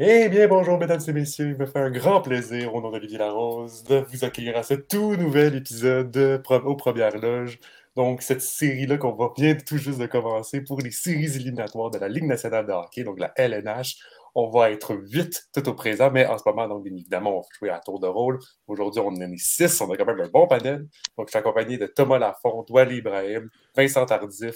[0.00, 1.50] Eh bien, bonjour, mesdames et messieurs.
[1.50, 4.74] Il me fait un grand plaisir, au nom d'Olivier Larose, de vous accueillir à ce
[4.74, 7.58] tout nouvel épisode de aux Premières Loges.
[7.98, 11.98] Donc, cette série-là qu'on va bien tout juste de commencer pour les séries éliminatoires de
[11.98, 13.96] la Ligue nationale de hockey, donc la LNH.
[14.36, 17.40] On va être vite tout au présent, mais en ce moment, donc, bien évidemment, on
[17.40, 18.38] va jouer à tour de rôle.
[18.68, 20.86] Aujourd'hui, on en est six, on a quand même un bon panel.
[21.16, 24.54] Donc, je suis accompagné de Thomas Lafont, Wally Ibrahim, Vincent Tardif,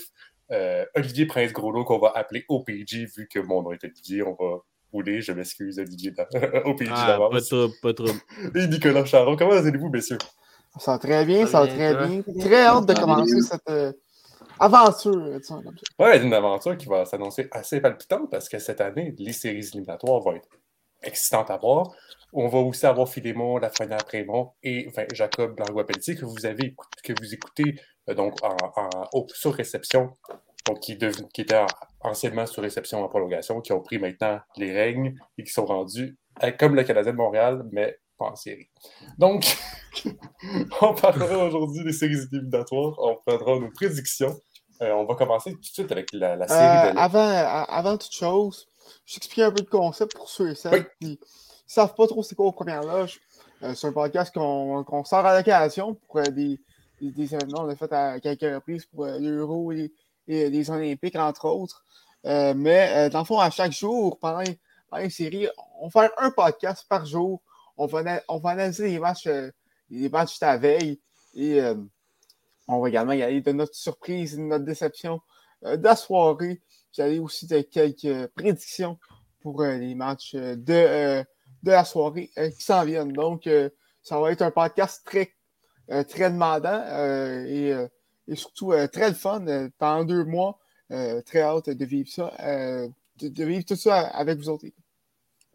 [0.53, 4.61] euh, Olivier Prince-Groslo, qu'on va appeler OPG, vu que mon nom est Olivier, on va
[4.95, 6.13] je m'excuse, Olivier,
[6.79, 8.07] pays ah, Pas trop, pas trop.
[8.55, 10.19] Et Nicolas Charon, comment allez-vous, messieurs?
[10.79, 12.23] Ça va très bien, ça va très bien.
[12.41, 13.93] Très hâte de commencer cette euh,
[14.59, 15.41] aventure.
[15.99, 20.21] Oui, une aventure qui va s'annoncer assez palpitante parce que cette année, les séries éliminatoires
[20.21, 20.49] vont être
[21.03, 21.91] excitantes à voir.
[22.33, 27.13] On va aussi avoir Philémon, Lafrenière Prémont et enfin, Jacob Langlois-Pelletier que vous avez que
[27.21, 27.75] vous écoutez
[28.09, 30.17] euh, donc en, en, sur réception
[30.67, 31.67] donc qui, étaient
[32.01, 36.17] anciennement sur réception en prolongation, qui ont pris maintenant les règnes et qui sont rendus
[36.59, 38.69] comme le Canadien de Montréal, mais pas en série.
[39.19, 39.45] Donc,
[40.81, 44.37] on parlera aujourd'hui des séries éliminatoires, on prendra nos prédictions.
[44.83, 47.29] Euh, on va commencer tout de suite avec la, série euh, avant,
[47.69, 48.67] avant toute chose,
[49.07, 51.17] je t'explique un peu le concept pour ceux et celles qui ne
[51.67, 53.21] savent pas trop c'est quoi aux premières loges.
[53.63, 56.59] Euh, c'est un podcast qu'on sort à l'occasion pour des,
[57.01, 57.63] des, événements.
[57.63, 59.93] On a fait à quelques reprises pour l'Euro et
[60.29, 61.85] et les Olympiques, entre autres.
[62.25, 64.45] Mais dans le fond, à chaque jour, pendant,
[64.89, 65.49] pendant, une série,
[65.81, 67.41] on va faire un podcast par jour.
[67.77, 69.51] On va, analyser les matchs, euh,
[69.91, 71.01] les matchs de la veille
[71.35, 71.61] et
[72.69, 75.21] on va également y aller de notre surprise, de notre déception
[75.63, 76.61] de la soirée.
[76.93, 78.99] J'allais aussi de quelques prédictions
[79.41, 81.25] pour les matchs de,
[81.63, 83.13] de la soirée qui s'en viennent.
[83.13, 83.49] Donc,
[84.03, 85.35] ça va être un podcast très,
[86.05, 86.85] très demandant
[87.47, 87.75] et
[88.29, 90.59] et surtout euh, très le fun euh, pendant deux mois.
[90.91, 92.31] Euh, très hâte de vivre ça,
[93.19, 94.67] de, vivre tout ça avec vous autres.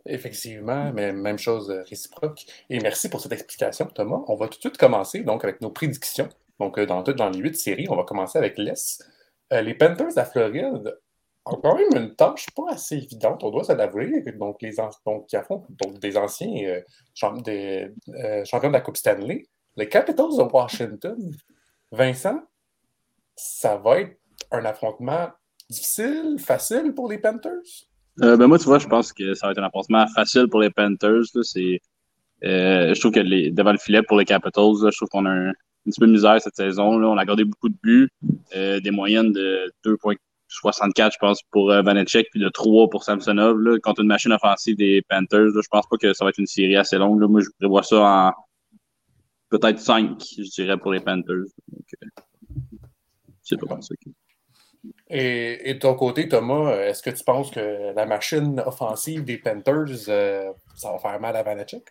[0.07, 2.45] Effectivement, mais même chose réciproque.
[2.69, 4.21] Et merci pour cette explication, Thomas.
[4.27, 6.29] On va tout de suite commencer donc avec nos prédictions.
[6.59, 9.03] Donc, dans, dans les huit séries, on va commencer avec l'Est.
[9.51, 10.97] les Panthers la Floride
[11.45, 14.23] ont quand même une tâche pas assez évidente, on doit se l'avouer.
[14.33, 14.75] Donc, les
[15.05, 15.67] donc, qui affrontent
[16.01, 16.81] des anciens
[17.43, 17.91] des,
[18.45, 19.45] champions de la Coupe Stanley.
[19.75, 21.31] Les Capitals de Washington.
[21.91, 22.41] Vincent,
[23.35, 24.17] ça va être
[24.51, 25.29] un affrontement
[25.69, 27.87] difficile, facile pour les Panthers?
[28.23, 30.61] Euh, ben moi, tu vois, je pense que ça va être un affrontement facile pour
[30.61, 31.23] les Panthers.
[31.43, 31.81] C'est,
[32.43, 35.31] euh, je trouve que les, devant le filet pour les Capitals, je trouve qu'on a
[35.31, 35.53] un,
[35.85, 36.97] petit peu de misère cette saison.
[36.97, 37.07] Là.
[37.07, 38.09] On a gardé beaucoup de buts,
[38.55, 43.59] euh, des moyennes de 2,64, je pense, pour Vanecek, puis de 3 pour Samsonov.
[43.59, 46.47] Là, contre une machine offensive des Panthers, je pense pas que ça va être une
[46.47, 47.21] série assez longue.
[47.21, 48.33] Moi, je prévois ça en
[49.49, 51.45] peut-être 5, je dirais, pour les Panthers.
[53.43, 53.95] C'est pas ça.
[55.09, 60.09] Et, de ton côté, Thomas, est-ce que tu penses que la machine offensive des Panthers,
[60.09, 61.83] euh, ça va faire mal à Vanacek?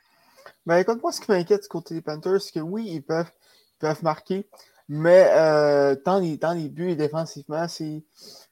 [0.67, 3.31] Ben écoute, moi, ce qui m'inquiète du côté des Panthers, c'est que oui, ils peuvent,
[3.79, 4.49] peuvent marquer,
[4.89, 8.05] mais euh, dans, les, les buts et défensivement, c'est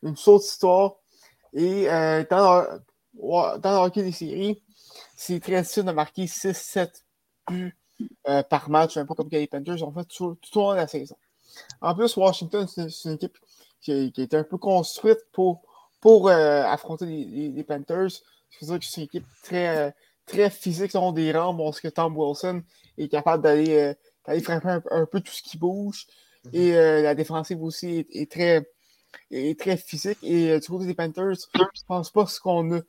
[0.02, 0.96] une autre histoire.
[1.52, 2.64] Et euh, dans,
[3.14, 4.62] dans le hockey des séries,
[5.16, 6.90] c'est très difficile de marquer 6-7
[7.48, 7.76] buts
[8.50, 11.16] par match, un peu comme les Panthers ont fait tout, au long de la saison.
[11.80, 13.38] En plus, Washington, c'est une équipe
[13.84, 15.62] qui, a été un peu construite pour,
[16.00, 18.08] pour euh, affronter les, Panthers.
[18.50, 19.90] Je veux dire que c'est une équipe très, euh,
[20.26, 21.54] très physique, ils ont des rangs.
[21.54, 22.62] Bon, ce que Tom Wilson
[22.98, 23.94] est capable d'aller
[24.28, 26.06] euh, frapper un, peu tout ce qui bouge.
[26.46, 26.50] Mhm.
[26.54, 28.68] Et la défensive aussi est, très,
[29.30, 30.18] est très physique.
[30.22, 32.80] Et du côté des Panthers, je ne pense pas ce qu'on a,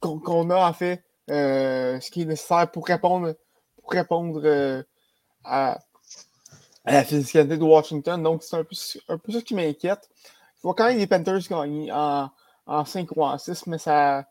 [0.00, 3.34] qu'on a en fait ce qui est nécessaire pour répondre,
[3.76, 4.84] pour répondre
[5.44, 5.78] à,
[6.84, 8.22] à la physicalité de Washington.
[8.22, 8.76] Donc, c'est un peu,
[9.08, 10.08] un peu ça qui m'inquiète.
[10.60, 12.28] Il faut quand même les Panthers gagner en,
[12.66, 14.26] en 5 ou en 6, mais ça,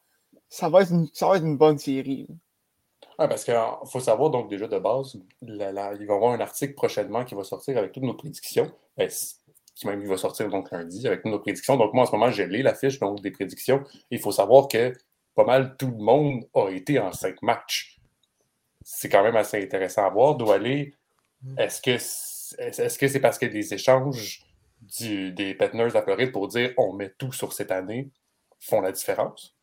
[0.47, 2.27] ça, va être une, ça va être une bonne série.
[3.17, 6.73] Ah, parce qu'il faut savoir, donc, déjà de base, il va y avoir un article
[6.75, 8.71] prochainement qui va sortir avec toutes nos prédictions.
[8.95, 9.09] Ben,
[9.75, 11.77] qui même il va sortir donc lundi avec toutes nos prédictions.
[11.77, 13.83] Donc, moi, en ce moment, j'ai lu la fiche donc, des prédictions.
[14.11, 14.93] Il faut savoir que
[15.35, 17.97] pas mal tout le monde a été en 5 matchs.
[18.83, 20.35] C'est quand même assez intéressant à voir.
[20.35, 20.93] Doit aller.
[21.41, 21.59] Mm.
[21.59, 21.91] Est-ce que
[22.57, 24.43] est-ce que c'est parce que des échanges
[24.81, 28.11] des Petners à Floride pour dire on met tout sur cette année
[28.59, 29.55] font la différence?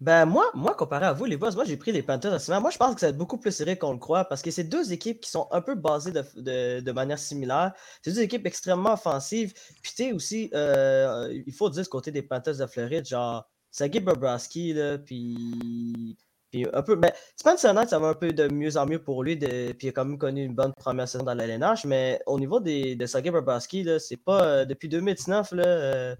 [0.00, 2.78] Ben moi, moi, comparé à vous, les boss, moi j'ai pris les Panthers Moi, je
[2.78, 4.94] pense que ça va être beaucoup plus serré qu'on le croit parce que c'est deux
[4.94, 7.72] équipes qui sont un peu basées de, manière similaire.
[8.00, 9.52] C'est deux équipes extrêmement offensives.
[9.82, 13.46] Puis tu sais aussi, euh, il faut dire ce côté des Panthers de Floride, genre
[13.70, 16.16] Sagi Bobrovsky, là, puis,
[16.50, 16.96] puis un peu.
[16.96, 19.36] Mais Spencer Knight, ça va un peu de mieux en mieux pour lui.
[19.36, 21.84] De, puis il a quand même connu une bonne première saison dans l'LNH.
[21.84, 25.64] Mais au niveau des, de Sagi Bobrovsky, c'est pas euh, depuis 2019, là.
[25.64, 26.16] Euh,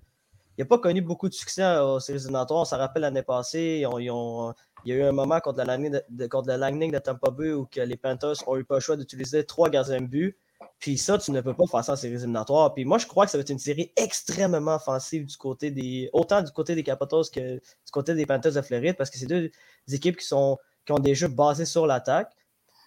[0.59, 2.61] il n'a pas connu beaucoup de succès aux séries éliminatoires.
[2.61, 3.83] On s'en rappelle l'année passée.
[3.83, 7.31] il y a eu un moment contre, la Lightning de, contre le Lightning de Tampa
[7.31, 10.37] Bay où les Panthers ont eu pas le choix d'utiliser trois gardiens de but.
[10.79, 12.75] Puis ça, tu ne peux pas faire ça en séries éliminatoires.
[12.75, 16.09] Puis moi, je crois que ça va être une série extrêmement offensive du côté des.
[16.13, 19.27] autant du côté des Capitals que du côté des Panthers de Floride, parce que c'est
[19.27, 19.51] deux
[19.93, 22.33] équipes qui, sont, qui ont des jeux basés sur l'attaque.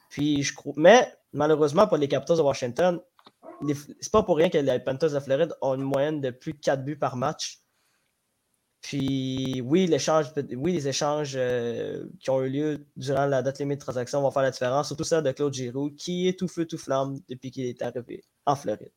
[0.09, 0.73] Puis je crois.
[0.75, 2.99] Mais malheureusement, pour les Capitals de Washington,
[4.01, 6.59] c'est pas pour rien que les Panthers de Floride ont une moyenne de plus de
[6.59, 7.59] 4 buts par match.
[8.83, 13.83] Puis oui, oui les échanges euh, qui ont eu lieu durant la date limite de
[13.83, 16.77] transaction vont faire la différence, surtout ça de Claude Giroux, qui est tout feu, tout
[16.77, 18.91] flamme depuis qu'il est arrivé en Floride.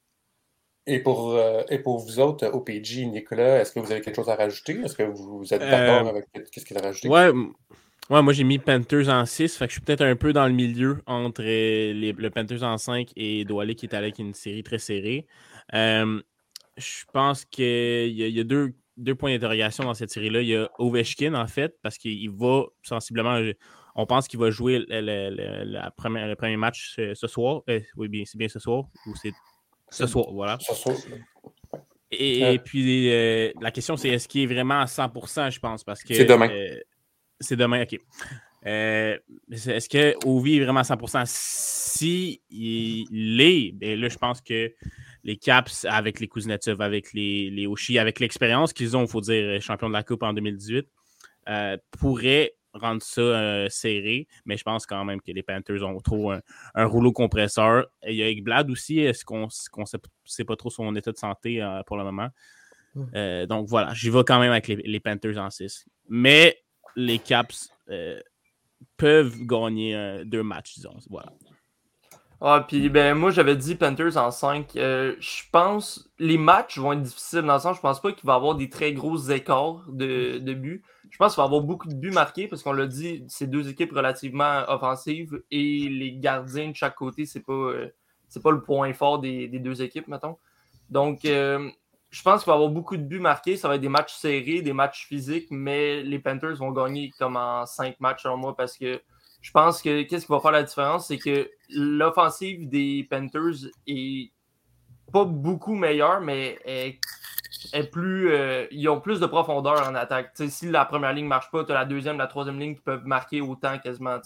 [0.88, 4.28] Et pour, euh, et pour vous autres, OPG, Nicolas, est-ce que vous avez quelque chose
[4.28, 4.80] à rajouter?
[4.84, 7.08] Est-ce que vous êtes d'accord euh, avec ce qu'il a rajouté?
[7.08, 10.32] Ouais, ouais moi j'ai mis Panthers en 6, fait que je suis peut-être un peu
[10.32, 14.34] dans le milieu entre les, le Panthers en 5 et Doualé qui est avec une
[14.34, 15.26] série très serrée.
[15.72, 20.42] je pense qu'il y, y, a deux deux points d'interrogation dans cette série-là.
[20.42, 23.40] Il y a Ovechkin, en fait, parce qu'il va sensiblement.
[23.94, 27.62] On pense qu'il va jouer le, la première, le premier match ce, soir.
[27.68, 28.84] Euh, oui, bien, c'est bien ce soir.
[29.06, 29.32] Ou c'est
[29.90, 30.58] ce soir, voilà.
[32.10, 36.02] Et, puis, euh, la question, c'est est-ce qu'il est vraiment à 100%, je pense, parce
[36.02, 36.14] que...
[36.14, 36.48] C'est demain.
[36.50, 36.78] Euh,
[37.40, 37.98] c'est demain, OK.
[38.64, 41.22] est-ce que Ovi est vraiment à 100%?
[41.26, 44.72] Si il l'est, bien là, je pense que
[45.26, 49.20] les Caps avec les Kuznetsov, avec les, les Oshi, avec l'expérience qu'ils ont, il faut
[49.20, 50.88] dire, champion de la Coupe en 2018,
[51.48, 55.98] euh, pourraient rendre ça euh, serré, mais je pense quand même que les Panthers ont
[55.98, 57.86] trop un, rouleau compresseur.
[58.06, 59.84] il y a Ekblad aussi, est-ce qu'on ne
[60.24, 62.28] sait, pas trop son état de santé euh, pour le moment?
[63.48, 65.84] donc voilà, j'y vais quand même avec les, les, Panthers en 6.
[66.08, 66.56] Mais
[66.94, 67.70] les Caps
[68.96, 70.96] peuvent gagner deux matchs, disons.
[71.10, 71.30] Voilà.
[72.40, 74.76] Ah, puis ben moi j'avais dit Panthers en 5.
[74.76, 78.26] Euh, je pense les matchs vont être difficiles dans le sens, je pense pas qu'il
[78.26, 80.82] va y avoir des très gros écarts de, de buts.
[81.10, 83.46] Je pense qu'il va y avoir beaucoup de buts marqués parce qu'on l'a dit, c'est
[83.46, 87.88] deux équipes relativement offensives et les gardiens de chaque côté, c'est pas, euh,
[88.42, 90.36] pas le point fort des, des, deux équipes, mettons.
[90.90, 91.70] Donc euh,
[92.10, 93.56] je pense qu'il va y avoir beaucoup de buts marqués.
[93.56, 97.36] Ça va être des matchs serrés, des matchs physiques, mais les Panthers vont gagner comme
[97.36, 99.00] en 5 matchs selon moi parce que
[99.46, 104.32] je pense que qu'est-ce qui va faire la différence, c'est que l'offensive des Panthers est
[105.12, 106.98] pas beaucoup meilleure, mais est,
[107.92, 108.32] plus.
[108.32, 110.32] Euh, ils ont plus de profondeur en attaque.
[110.34, 112.80] si la première ligne ne marche pas, tu as la deuxième, la troisième ligne qui
[112.80, 114.18] peuvent marquer autant quasiment.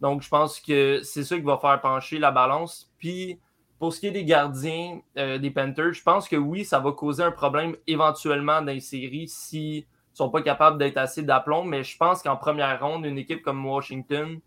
[0.00, 2.92] Donc, je pense que c'est ça qui va faire pencher la balance.
[2.98, 3.38] Puis,
[3.78, 6.90] pour ce qui est des gardiens euh, des Panthers, je pense que oui, ça va
[6.90, 9.86] causer un problème éventuellement dans les séries si
[10.18, 13.64] sont pas capables d'être assez d'aplomb, mais je pense qu'en première ronde, une équipe comme
[13.64, 14.40] Washington,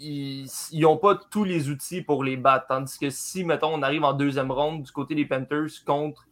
[0.00, 0.48] ils
[0.80, 2.66] n'ont pas tous les outils pour les battre.
[2.68, 6.26] Tandis que si, mettons, on arrive en deuxième ronde du côté des Panthers contre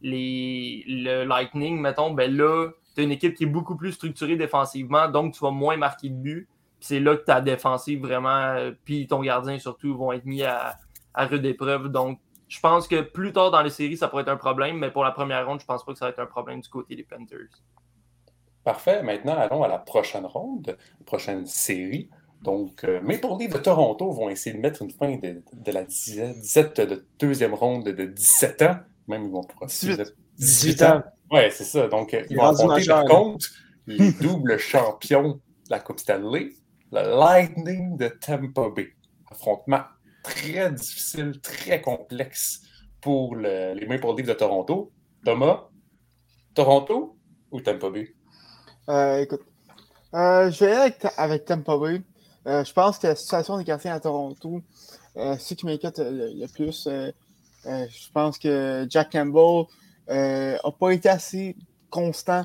[0.00, 4.36] les, le Lightning, mettons, ben là, tu as une équipe qui est beaucoup plus structurée
[4.36, 6.48] défensivement, donc tu vas moins marquer de but.
[6.80, 10.76] C'est là que ta défensive vraiment, puis ton gardien surtout, vont être mis à,
[11.14, 11.88] à rude épreuve.
[11.88, 14.90] Donc, je pense que plus tard dans les séries, ça pourrait être un problème, mais
[14.90, 16.96] pour la première ronde, je pense pas que ça va être un problème du côté
[16.96, 17.48] des Panthers.
[18.64, 19.02] Parfait.
[19.02, 20.76] Maintenant, allons à la prochaine ronde,
[21.06, 22.10] prochaine série.
[22.42, 26.80] Donc, euh, Maple Leafs de Toronto vont essayer de mettre une fin de, la disette
[26.80, 28.76] de deuxième ronde de 17 ans.
[29.08, 31.02] Même ils vont pour 18, 18 ans.
[31.30, 31.88] Ouais, c'est ça.
[31.88, 33.46] Donc, euh, ils vont affronter par contre
[33.86, 36.50] les doubles champions de la Coupe Stanley,
[36.90, 38.88] le Lightning de Tampa Bay.
[39.30, 39.82] Affrontement
[40.22, 42.62] très difficile, très complexe
[43.00, 44.92] pour les Maple Leafs de Toronto.
[45.24, 45.68] Thomas,
[46.54, 47.16] Toronto
[47.50, 48.14] ou Tampa Bay?
[48.88, 49.42] Euh, écoute,
[50.14, 52.02] euh, je vais aller avec, Tampa Bay.
[52.46, 54.62] Euh, je pense que la situation des quartiers à Toronto,
[55.14, 56.88] c'est ce qui m'inquiète le, plus.
[57.64, 59.66] je pense que Jack Campbell
[60.08, 61.56] n'a pas été assez
[61.90, 62.44] constant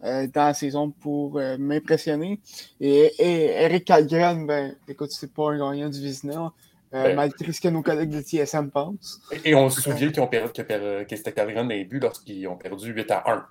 [0.00, 2.40] dans la saison pour m'impressionner.
[2.80, 6.52] Et, Eric Calgren, ben, écoute, c'est pas un gagnant du Vizina.
[6.92, 9.20] Ben, malgré ce que nos collègues de TSM pensent.
[9.44, 12.56] Et, on se souvient qu'ils ont perdu, que, c'était Calgren dans les buts lorsqu'ils ont
[12.56, 13.46] perdu 8 à 1.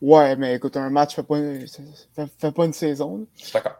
[0.00, 3.26] Ouais, mais écoute, un match fait pas une, fait, pas une saison.
[3.52, 3.76] D'accord.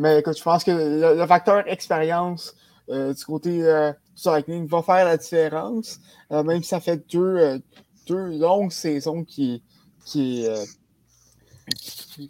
[0.00, 2.54] Euh, mais écoute, je pense que le, facteur expérience
[2.88, 5.98] euh, du côté euh, du Lightning va faire la différence.
[6.32, 7.60] Euh, même si ça fait deux,
[8.06, 9.62] deux longues saisons qui,
[10.04, 10.46] qui,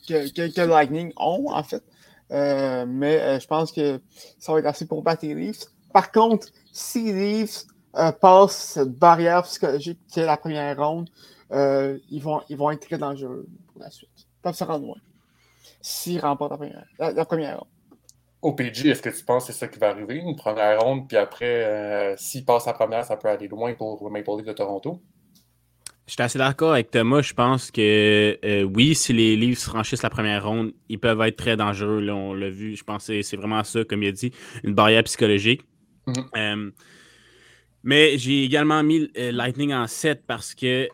[0.09, 1.83] que, que, Lightning ont, en fait.
[2.33, 4.01] Euh, mais euh, je pense que
[4.39, 5.67] ça va être assez pour battre les Leafs.
[5.93, 7.65] Par contre, si les Leafs
[7.97, 11.09] euh, passent cette barrière psychologique qui est la première ronde,
[11.53, 14.11] ils, vont, ils vont être très dangereux pour la suite.
[14.17, 14.97] Ils peuvent se rendre loin
[15.81, 17.69] s'ils remportent la première, la, première ronde.
[18.43, 21.09] Au PG, est-ce que tu penses que c'est ça qui va arriver, une première ronde,
[21.09, 25.03] puis après, s'ils passent la première, ça peut aller loin pour Maple Leaf de Toronto?
[26.11, 27.23] Je suis assez d'accord avec Thomas.
[27.23, 31.37] Je pense que euh, oui, si les Leafs franchissent la première ronde, ils peuvent être
[31.37, 32.01] très dangereux.
[32.01, 32.75] Là, on l'a vu.
[32.75, 34.33] Je pense que c'est vraiment ça, comme il a dit,
[34.65, 35.63] une barrière psychologique.
[36.09, 36.25] Mm-hmm.
[36.37, 36.71] Euh,
[37.85, 40.89] mais j'ai également mis euh, Lightning en 7 parce que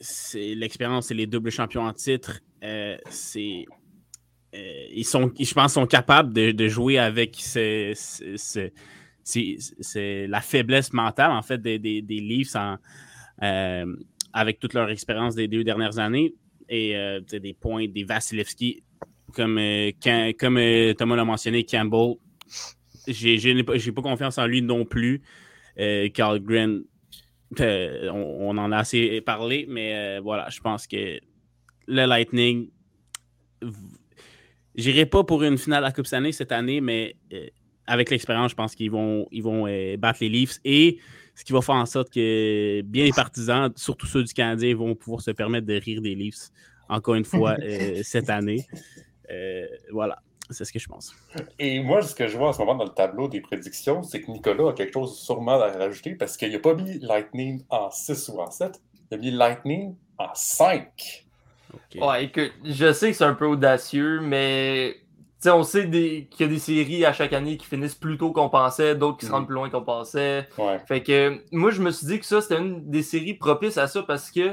[0.00, 2.40] c'est l'expérience, c'est les doubles champions en titre.
[3.10, 3.64] C'est
[4.56, 7.36] ils sont, je pense, sont capables de, jouer avec
[9.96, 12.76] la faiblesse mentale en fait des, des, des Leafs en,
[14.34, 16.34] avec toute leur expérience des deux dernières années
[16.68, 18.82] et euh, des points, des Vasilevski,
[19.32, 19.90] comme, euh,
[20.38, 22.16] comme euh, Thomas l'a mentionné, Campbell,
[23.06, 25.22] j'ai pas, confiance en lui non plus.
[26.14, 26.84] Carl Green,
[27.58, 31.18] on, en a assez parlé, mais voilà, je pense que
[31.86, 32.70] le Lightning,
[34.74, 37.16] j'irai pas pour une finale à Coupe Stanley cette année, mais
[37.86, 39.64] avec l'expérience, je pense qu'ils vont, ils vont
[39.98, 40.98] battre les Leafs et
[41.34, 44.94] ce qui va faire en sorte que bien les partisans, surtout ceux du Canadien, vont
[44.94, 46.50] pouvoir se permettre de rire des Leafs
[46.88, 48.64] encore une fois euh, cette année.
[49.30, 50.18] Euh, voilà,
[50.50, 51.14] c'est ce que je pense.
[51.58, 54.20] Et moi, ce que je vois en ce moment dans le tableau des prédictions, c'est
[54.20, 57.90] que Nicolas a quelque chose sûrement à rajouter parce qu'il n'a pas mis Lightning en
[57.90, 61.23] 6 ou en 7, il a mis Lightning en 5.
[61.96, 65.04] Ouais, écoute, je sais que c'est un peu audacieux, mais
[65.46, 68.48] on sait qu'il y a des séries à chaque année qui finissent plus tôt qu'on
[68.48, 69.46] pensait, d'autres qui se rendent mm.
[69.46, 70.48] plus loin qu'on pensait.
[70.86, 73.86] Fait que moi, je me suis dit que ça, c'était une des séries propices à
[73.86, 74.52] ça parce que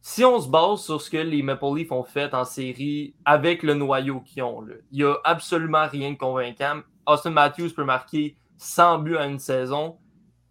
[0.00, 3.62] si on se base sur ce que les Maple Leafs ont fait en série avec
[3.62, 6.80] le noyau qu'ils ont, il n'y a absolument rien de convaincant.
[7.06, 9.98] Austin Matthews peut marquer 100 buts à une saison.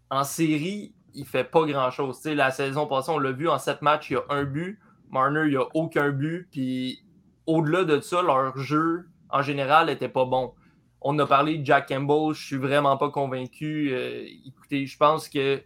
[0.09, 2.23] En série, il fait pas grand-chose.
[2.25, 4.79] La saison passée, on l'a vu en 7 matchs, il y a un but.
[5.15, 6.47] Marner, il n'y a aucun but.
[6.51, 7.03] Puis
[7.47, 9.05] au-delà de ça, leur jeu
[9.35, 10.53] en général, n'était pas bon.
[11.01, 13.91] On a parlé de Jack Campbell, je suis vraiment pas convaincu.
[13.91, 15.61] Euh, écoutez, je pense que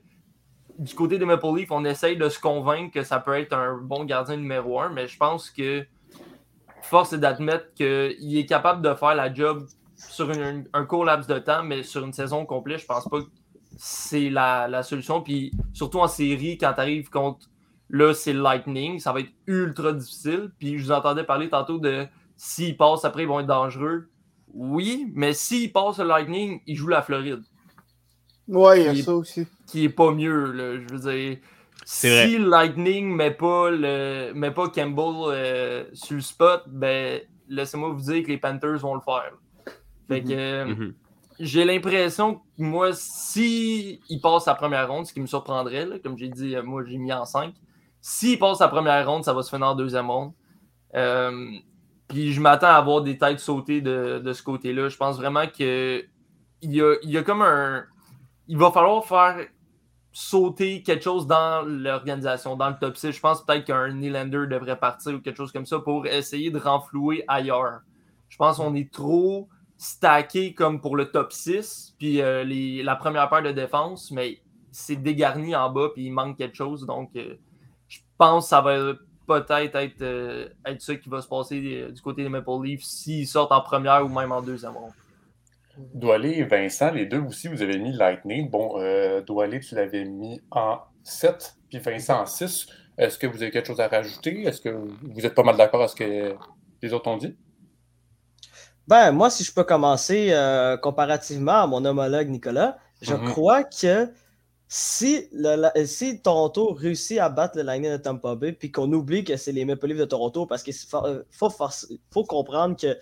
[0.77, 3.77] du côté des Maple Leafs, on essaye de se convaincre que ça peut être un
[3.77, 5.85] bon gardien numéro un, mais je pense que
[6.81, 10.31] force est d'admettre qu'il est capable de faire la job sur
[10.73, 13.27] un court laps de temps, mais sur une saison complète, je pense pas que
[13.77, 15.21] c'est la, solution.
[15.21, 17.48] Puis surtout en série, quand tu arrives contre
[17.89, 20.51] là, c'est Lightning, ça va être ultra difficile.
[20.59, 22.07] Puis je vous entendais parler tantôt de
[22.41, 24.07] S'ils passent après, ils vont être dangereux.
[24.53, 27.43] Oui, mais s'ils passent le Lightning, ils jouent la Floride.
[28.47, 29.45] Ouais, il y a ça aussi.
[29.67, 30.79] Qui est pas mieux, là.
[30.79, 31.37] Je veux dire.
[31.85, 37.19] Si le Lightning met pas, le, met pas Campbell euh, sur le spot, ben
[37.49, 39.33] laissez-moi vous dire que les Panthers vont le faire.
[40.07, 40.79] Fait que mhm.
[40.79, 40.93] Mhm.
[41.41, 46.17] j'ai l'impression que moi, si il passe la première ronde, ce qui me surprendrait, comme
[46.17, 47.53] j'ai dit, moi j'ai mis en 5.
[48.01, 50.33] S'il passe la première ronde, ça va se finir en deuxième ronde.
[50.95, 51.51] Euh,
[52.07, 54.89] puis je m'attends à avoir des têtes sautées de, ce côté-là.
[54.89, 56.03] Je pense vraiment que
[56.61, 57.85] il y a, il comme un.
[58.47, 59.45] Il va falloir faire
[60.11, 63.11] sauter quelque chose dans l'organisation, dans le top 6.
[63.11, 66.57] Je pense peut-être qu'un Nylander devrait partir ou quelque chose comme ça pour essayer de
[66.57, 67.81] renflouer ailleurs.
[68.27, 72.43] Je pense qu'on est trop stacké comme pour le top 6, puis euh,
[72.83, 74.41] la première paire de défense, mais
[74.71, 76.85] c'est dégarni en bas, puis il manque quelque chose.
[76.85, 77.35] Donc, euh,
[78.19, 78.93] pense que ça va
[79.25, 82.83] peut-être être, euh, être ça qui va se passer euh, du côté des Maple Leafs
[82.83, 84.91] s'ils sortent en première ou même en deuxième ronde.
[85.93, 88.49] Doualé et Vincent, les deux aussi, vous avez mis Lightning.
[88.49, 92.67] Bon, euh, Doualé, tu l'avais mis en 7, puis Vincent en 6.
[92.97, 94.43] Est-ce que vous avez quelque chose à rajouter?
[94.43, 96.35] Est-ce que vous êtes pas mal d'accord avec ce que
[96.81, 97.37] les autres ont dit?
[98.87, 103.25] Ben, moi, si je peux commencer euh, comparativement à mon homologue Nicolas, je mm-hmm.
[103.29, 104.11] crois que
[104.71, 109.23] si, le, si Toronto réussit à battre le Lightning de Tampa Bay, puis qu'on oublie
[109.23, 112.95] que c'est les Maple Leafs de Toronto, parce qu'il euh, faut, comprendre que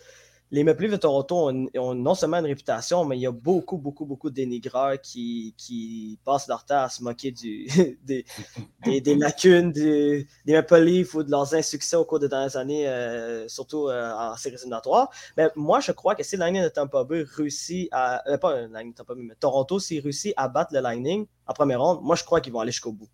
[0.50, 3.78] les Maple Leafs de Toronto ont, non seulement une réputation, mais il y a beaucoup,
[3.78, 7.68] beaucoup, beaucoup de dénigreurs qui, qui passent leur temps à se moquer du,
[8.04, 8.26] des,
[8.86, 12.88] des, lacunes des, des, Maple Leafs ou de leurs insuccès au cours des dernières années,
[12.88, 15.10] euh, surtout euh, en séries éliminatoires.
[15.36, 18.24] Mais moi, je crois que si Lightning de Tampa Bay réussit à.
[18.30, 21.54] Euh, pas Lightning de Tampa Bay, mais Toronto, s'il réussit à battre le Lightning en
[21.54, 23.10] première ronde, moi, je crois qu'ils vont aller jusqu'au bout.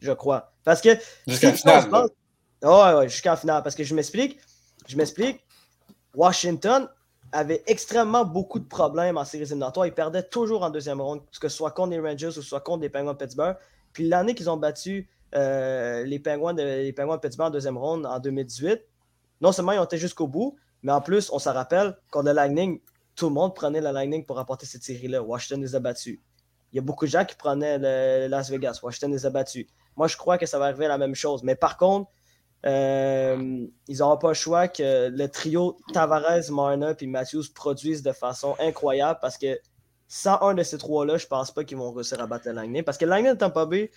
[0.00, 0.52] Je crois.
[0.64, 0.90] Parce que.
[1.28, 1.88] Jusqu'à finale.
[1.92, 3.62] ouais, ouais, jusqu'en finale.
[3.62, 4.40] Parce que je m'explique.
[4.88, 5.44] Je m'explique.
[6.14, 6.88] Washington
[7.32, 9.86] avait extrêmement beaucoup de problèmes en séries éliminatoires.
[9.86, 12.82] Ils perdaient toujours en deuxième ronde, que ce soit contre les Rangers ou soit contre
[12.82, 13.56] les Penguins de Pittsburgh.
[13.92, 18.82] Puis l'année qu'ils ont battu euh, les, Penguins de, Pittsburgh en deuxième ronde, en 2018,
[19.40, 22.32] non seulement ils ont été jusqu'au bout, mais en plus, on s'en rappelle, quand le
[22.32, 22.80] Lightning,
[23.14, 25.22] tout le monde prenait le Lightning pour apporter cette série-là.
[25.22, 26.20] Washington les a battus.
[26.72, 28.80] Il y a beaucoup de gens qui prenaient le Las Vegas.
[28.82, 29.66] Washington les a battus.
[29.96, 31.42] Moi, je crois que ça va arriver la même chose.
[31.42, 32.10] Mais par contre,
[32.64, 38.12] euh, ils n'auront pas le choix que le trio Tavares, Marner et Matthews produisent de
[38.12, 39.58] façon incroyable parce que
[40.06, 42.84] sans un de ces trois-là, je pense pas qu'ils vont réussir à battre le Lightning.
[42.84, 43.90] Parce que le Lightning de Tampa Bay,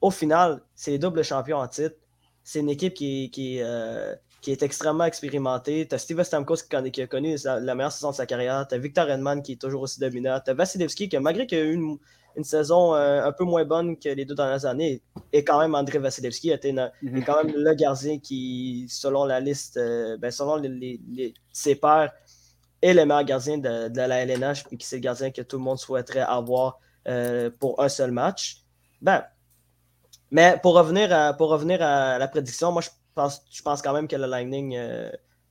[0.00, 1.96] au final, c'est les doubles champions en titre.
[2.42, 4.14] C'est une équipe qui, qui, euh,
[4.46, 5.86] est extrêmement expérimentée.
[5.86, 6.56] Tu as Steve Stamkos
[6.92, 8.66] qui, a connu la, meilleure saison de sa carrière.
[8.66, 10.40] Tu as Victor Edman qui est toujours aussi dominant.
[10.42, 11.98] Tu as Vasilevski qui, malgré qu'il a eu une,
[12.38, 15.02] une saison euh, un peu moins bonne que les deux dernières années,
[15.32, 19.76] est quand même André Vasilevski, était mm quand même le gardien qui, selon la liste,
[19.76, 22.12] euh, ben, selon les, les, ses pairs,
[22.80, 25.64] est le meilleur gardien de, de la LNH, puis c'est le gardien que tout le
[25.64, 26.78] monde souhaiterait avoir
[27.08, 28.62] euh, pour un seul match.
[29.02, 29.24] Ben,
[30.30, 33.92] mais pour revenir à, pour revenir à la prédiction, moi je pense, je pense quand
[33.92, 34.78] même que le Lightning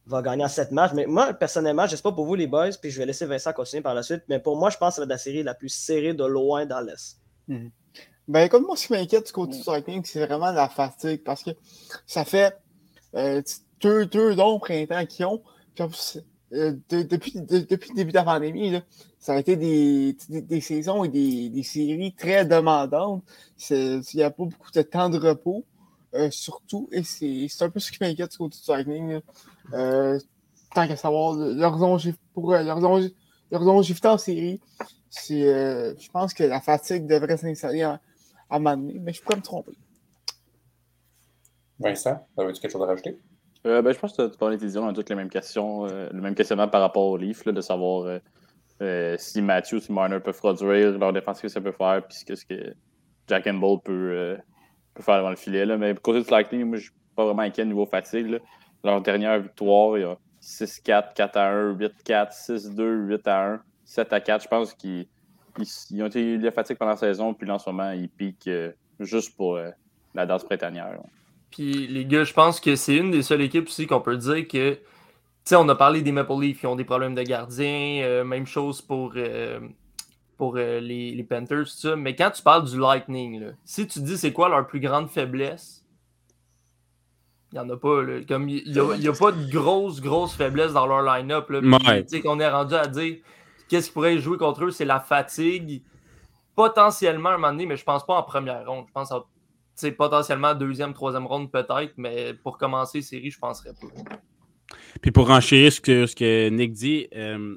[0.08, 0.94] va gagner en 7 matchs.
[0.94, 3.26] Mais moi, personnellement, je ne sais pas pour vous les boys, puis je vais laisser
[3.26, 4.24] Vincent continuer par la suite.
[4.30, 6.82] Mais pour moi, je pense que c'est la série la plus serrée de loin dans
[6.82, 7.20] l'Est.
[7.48, 7.72] Mhm.
[8.28, 11.44] Ben écoute, moi, ce qui m'inquiète du côté du Lightning, c'est vraiment la fatigue parce
[11.44, 11.52] que
[12.06, 12.58] ça fait
[13.16, 13.42] euh,
[13.82, 15.42] deux, deux longs printemps qu'ils ont.
[16.54, 18.82] Euh, depuis, depuis le début de la pandémie,
[19.20, 23.24] ça a été des, des, saisons et des, des, séries très demandantes.
[23.70, 25.66] Il n'y a pas beaucoup de temps de repos,
[26.14, 26.90] euh, surtout.
[26.92, 29.22] Et c'est un peu ce qui m'inquiète du côté du Lightning.
[29.74, 30.20] Euh,
[30.74, 31.78] tant qu'à savoir leur
[32.34, 32.80] pour leur,
[33.52, 34.60] longévité en série,
[35.12, 38.02] je pense que la fatigue devrait s'installer à,
[38.50, 39.74] à m'amener, mais je peux me tromper.
[41.80, 43.20] Vincent, avais-tu quelque chose à rajouter?
[43.66, 46.22] Euh, ben, je pense que tu parlais on a toutes les mêmes questions, euh, le
[46.22, 48.20] même questionnement par rapport au Leaf, de savoir
[48.82, 52.18] euh, si Matthews et Marner peuvent produire, leur défense, ce que ça peut faire, puis
[52.18, 52.74] ce que
[53.28, 54.38] Jack and Bolt peut,
[54.98, 55.66] peut, faire devant le filet.
[55.66, 55.77] Là.
[55.77, 58.39] Mais côté du Lightning, moi, je suis pas vraiment inquiet niveau fatigue.
[58.84, 62.32] Leur dernière victoire, il y a 6-4, 4-1, 8-4,
[62.75, 64.44] 6-2, 8-1, 7-4.
[64.44, 67.92] Je pense qu'ils ont été de fatigue pendant la saison, puis là, en ce moment,
[67.92, 68.50] ils piquent
[69.00, 69.60] juste pour
[70.13, 71.00] la danse printanière.
[71.51, 74.48] Puis les gars, je pense que c'est une des seules équipes aussi qu'on peut dire
[74.48, 74.74] que.
[74.74, 78.02] Tu sais, on a parlé des Maple Leafs qui ont des problèmes de gardien.
[78.04, 79.60] Euh, même chose pour, euh,
[80.38, 81.95] pour euh, les, Panthers, tout ça.
[81.95, 85.10] Mais quand tu parles du Lightning, là, si tu dis c'est quoi leur plus grande
[85.10, 85.84] faiblesse,
[87.52, 88.04] il n'y en a pas.
[88.04, 88.21] Là.
[88.28, 91.47] Comme il n'y a, pas de grosse, grosse faiblesse dans leur line-up.
[91.50, 93.17] Tu sais, qu'on est rendu à dire
[93.67, 95.82] qu'est-ce qui pourrait jouer contre eux, c'est la fatigue.
[96.56, 98.86] Potentiellement un moment donné, mais je pense pas en première ronde.
[98.88, 99.13] Je pense
[99.76, 103.88] c'est potentiellement deuxième, troisième ronde peut-être, mais pour commencer série, je penserais pas.
[105.02, 107.56] Puis pour enchérir ce que, ce que Nick dit, euh,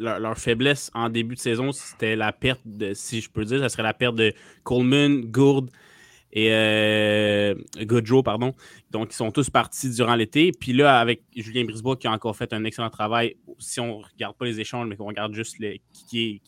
[0.00, 3.68] leur, faiblesse en début de saison, c'était la perte de, si je peux dire, ça
[3.68, 4.32] serait la perte de
[4.64, 5.70] Coleman, Gourde
[6.32, 7.54] et euh,
[8.24, 8.54] pardon.
[8.90, 10.52] Donc, ils sont tous partis durant l'été.
[10.52, 14.04] Puis là, avec Julien Brisebois qui a encore fait un excellent travail, si on ne
[14.04, 16.40] regarde pas les échanges, mais qu'on regarde juste les, qui,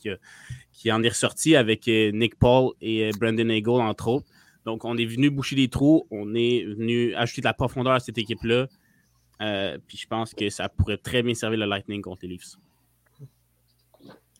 [0.72, 4.26] qui, en est ressorti avec euh, Nick Paul et Brandon Eagle, entre autres.
[4.64, 8.00] Donc, on est venu boucher les trous, on est venu ajouter de la profondeur à
[8.00, 8.68] cette équipe-là.
[9.40, 12.56] Euh, puis je pense que ça pourrait très bien servir le Lightning contre les Leafs.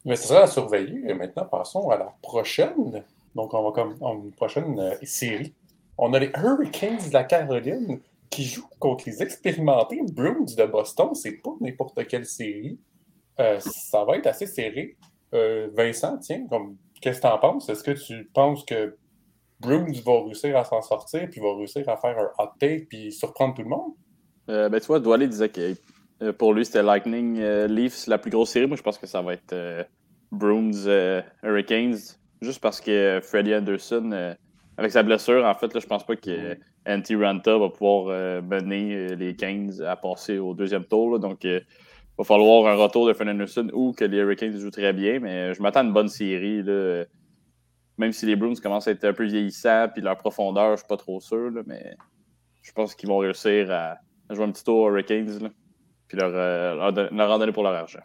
[0.05, 1.03] Mais c'est ça à surveiller.
[1.09, 3.05] Et maintenant, passons à la prochaine.
[3.35, 5.55] Donc, on va comme une prochaine euh, série.
[5.99, 11.15] On a les Hurricanes de la Caroline qui jouent contre les expérimentés Bruins de Boston.
[11.15, 12.79] C'est pas n'importe quelle série.
[13.41, 14.97] Euh, ça va être assez serré.
[15.75, 16.47] Vincent, tiens,
[17.01, 17.69] qu'est-ce que tu en penses?
[17.71, 18.97] Est-ce que tu penses que
[19.61, 23.13] Bruins va réussir à s'en sortir, puis va réussir à faire un hot take, puis
[23.13, 23.93] surprendre tout le monde?
[24.49, 25.75] Euh, ben, tu vois, Doualé disait euh,
[26.31, 28.67] pour lui, c'était Lightning euh, Leafs, la plus grosse série.
[28.67, 29.55] Moi, je pense que ça va être
[30.31, 31.99] Bruins Hurricanes,
[32.41, 34.35] juste parce que Freddie Anderson,
[34.77, 36.57] avec sa blessure, en fait, là, je pense pas que
[36.87, 41.19] Antti Ranta va pouvoir mener les 15 à passer au deuxième tour.
[41.19, 41.65] donc, il
[42.19, 45.55] va falloir un retour de Freddie Anderson ou que les Hurricanes jouent très bien, mais
[45.55, 46.63] je m'attends à une bonne série.
[46.63, 47.05] Là
[47.99, 50.89] même si les Bruins commencent à être un peu vieillissants, puis leur profondeur, je suis
[50.89, 51.95] pas trop sûr, mais
[52.63, 53.97] je pense qu'ils vont réussir à,
[54.31, 55.51] jouer un petit tour aux Hurricanes,
[56.13, 58.03] puis leur, euh, leur, en donner pour leur argent.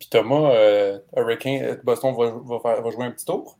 [0.00, 3.56] Puis Thomas, euh, Hurricane, euh, Boston va, va, va, jouer un petit tour?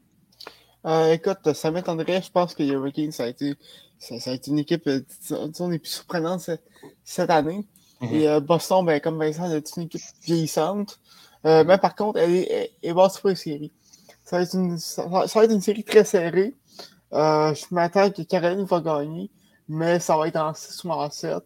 [1.12, 2.20] écoute, ça m'étonnerait.
[2.20, 3.54] Je pense que les Hurricanes, ça a été,
[4.00, 6.50] ça, a été une équipe, disons, les plus surprenante
[7.04, 7.64] cette, année.
[8.02, 8.38] Mm-hmm.
[8.38, 10.98] Et Boston, ben, comme Vincent, c'est une équipe vieillissante.
[11.44, 13.72] mais par contre, elle est, elle, est basse pour les séries.
[14.24, 16.54] Ça va être une, ça va être une série très serrée.
[17.12, 19.30] Euh, je m'attends que Caroline va gagner,
[19.68, 21.44] mais ça va être en 6 ou en 7.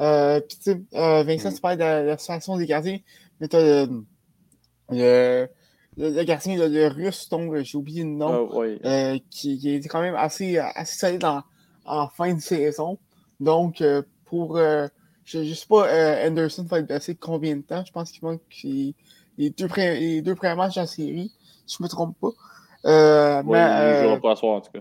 [0.00, 2.98] Euh, puis, tu sais, euh, Vincent, tu parles de la, situation des gardiens,
[3.40, 3.86] mais tu as
[4.90, 5.48] le,
[5.96, 8.50] le, gardien le, russe, donc j'ai oublié le nom,
[8.84, 11.42] ah, qui, qui, est quand même assez, assez solide en,
[11.84, 12.98] en fin de saison.
[13.40, 13.82] Donc,
[14.24, 14.58] pour.
[14.58, 14.88] je
[15.44, 17.84] je ne sais pas, euh, Anderson va être blessé combien de temps?
[17.84, 18.94] Je pense qu'il manque les,
[19.38, 21.32] les, deux, les deux premiers matchs en série,
[21.66, 22.30] si je ne me trompe pas.
[22.86, 24.80] Euh, Ouais, mais, il euh, jouera pas à soir, en tout cas.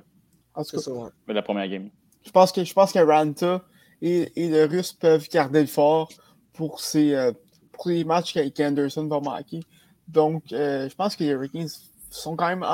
[0.55, 1.09] en tout cas, ça, ouais.
[1.27, 1.89] Mais la première game.
[2.25, 3.63] je pense que, je pense que Ranta
[4.01, 6.09] et, et le Russe peuvent garder le fort
[6.53, 7.31] pour, euh,
[7.71, 9.61] pour les matchs qu'Anderson va manquer.
[10.07, 11.69] Donc, euh, je pense que les Hurricanes
[12.09, 12.65] sont quand même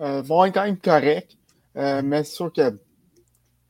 [0.00, 1.36] euh, vont être quand même corrects.
[1.74, 2.78] Mais c'est sûr que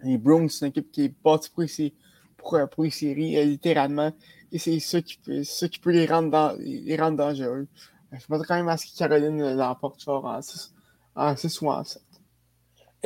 [0.02, 4.12] les Bruins, c'est une équipe qui est bâtie pour les, pour, les séries, littéralement.
[4.52, 7.66] Et c'est ça qui peut, ça qui peut les, rendre dans, les rendre dangereux.
[8.12, 10.74] Je m'attends quand même à ce que Caroline l'emporte fort en 6
[11.16, 12.02] en six ou en 7.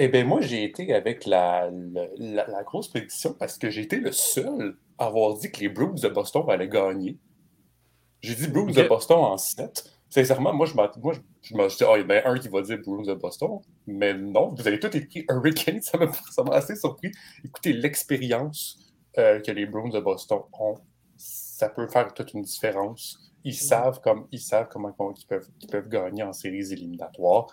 [0.00, 1.70] Eh bien, moi, j'ai été avec la,
[2.18, 5.68] la, la grosse prédiction parce que j'ai été le seul à avoir dit que les
[5.68, 7.18] Bruins de Boston allaient gagner.
[8.20, 8.88] J'ai dit Bruins de Ok.
[8.88, 9.90] Boston en 7.
[10.08, 12.38] Sincèrement, moi, je moi, je, je me suis dit, ah, il y en a un
[12.38, 13.58] qui va dire Bruins de Boston.
[13.88, 15.82] Mais non, vous avez tout écrit Hurricane.
[15.82, 17.10] Ça m'a ça m'a assez surpris.
[17.44, 18.78] Écoutez, l'expérience
[19.18, 20.76] euh, que les Bruins de Boston ont,
[21.16, 23.32] ça peut faire toute une différence.
[23.42, 27.48] Ils savent, comme, ils savent comment ils peuvent, ils peuvent gagner en séries éliminatoires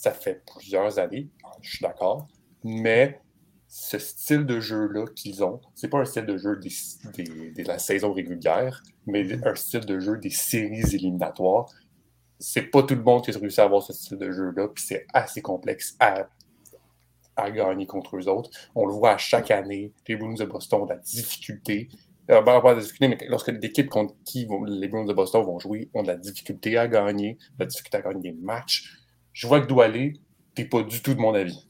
[0.00, 1.28] ça fait plusieurs années,
[1.62, 2.28] je suis d'accord,
[2.64, 3.20] mais
[3.68, 6.70] ce style de jeu-là qu'ils ont, c'est pas un style de jeu des,
[7.24, 11.66] des- de la saison régulière, mais un style de jeu des séries éliminatoires.
[12.38, 14.84] C'est pas tout le monde qui a réussi à avoir ce style de jeu-là, puis
[14.86, 16.28] c'est assez complexe à,
[17.36, 18.50] à gagner contre eux autres.
[18.74, 21.88] On le voit à chaque année, les Bruins de Boston ont de la difficulté.
[22.30, 25.12] Euh, ben, pas de la difficulté, mais lorsque l'équipe contre qui vont- les Bruins de
[25.12, 28.38] Boston vont jouer ont de la difficulté à gagner, de la difficulté à gagner des
[28.38, 28.90] matchs.
[29.36, 30.14] Je vois que Doualé,
[30.54, 31.68] t'es pas du tout de mon avis.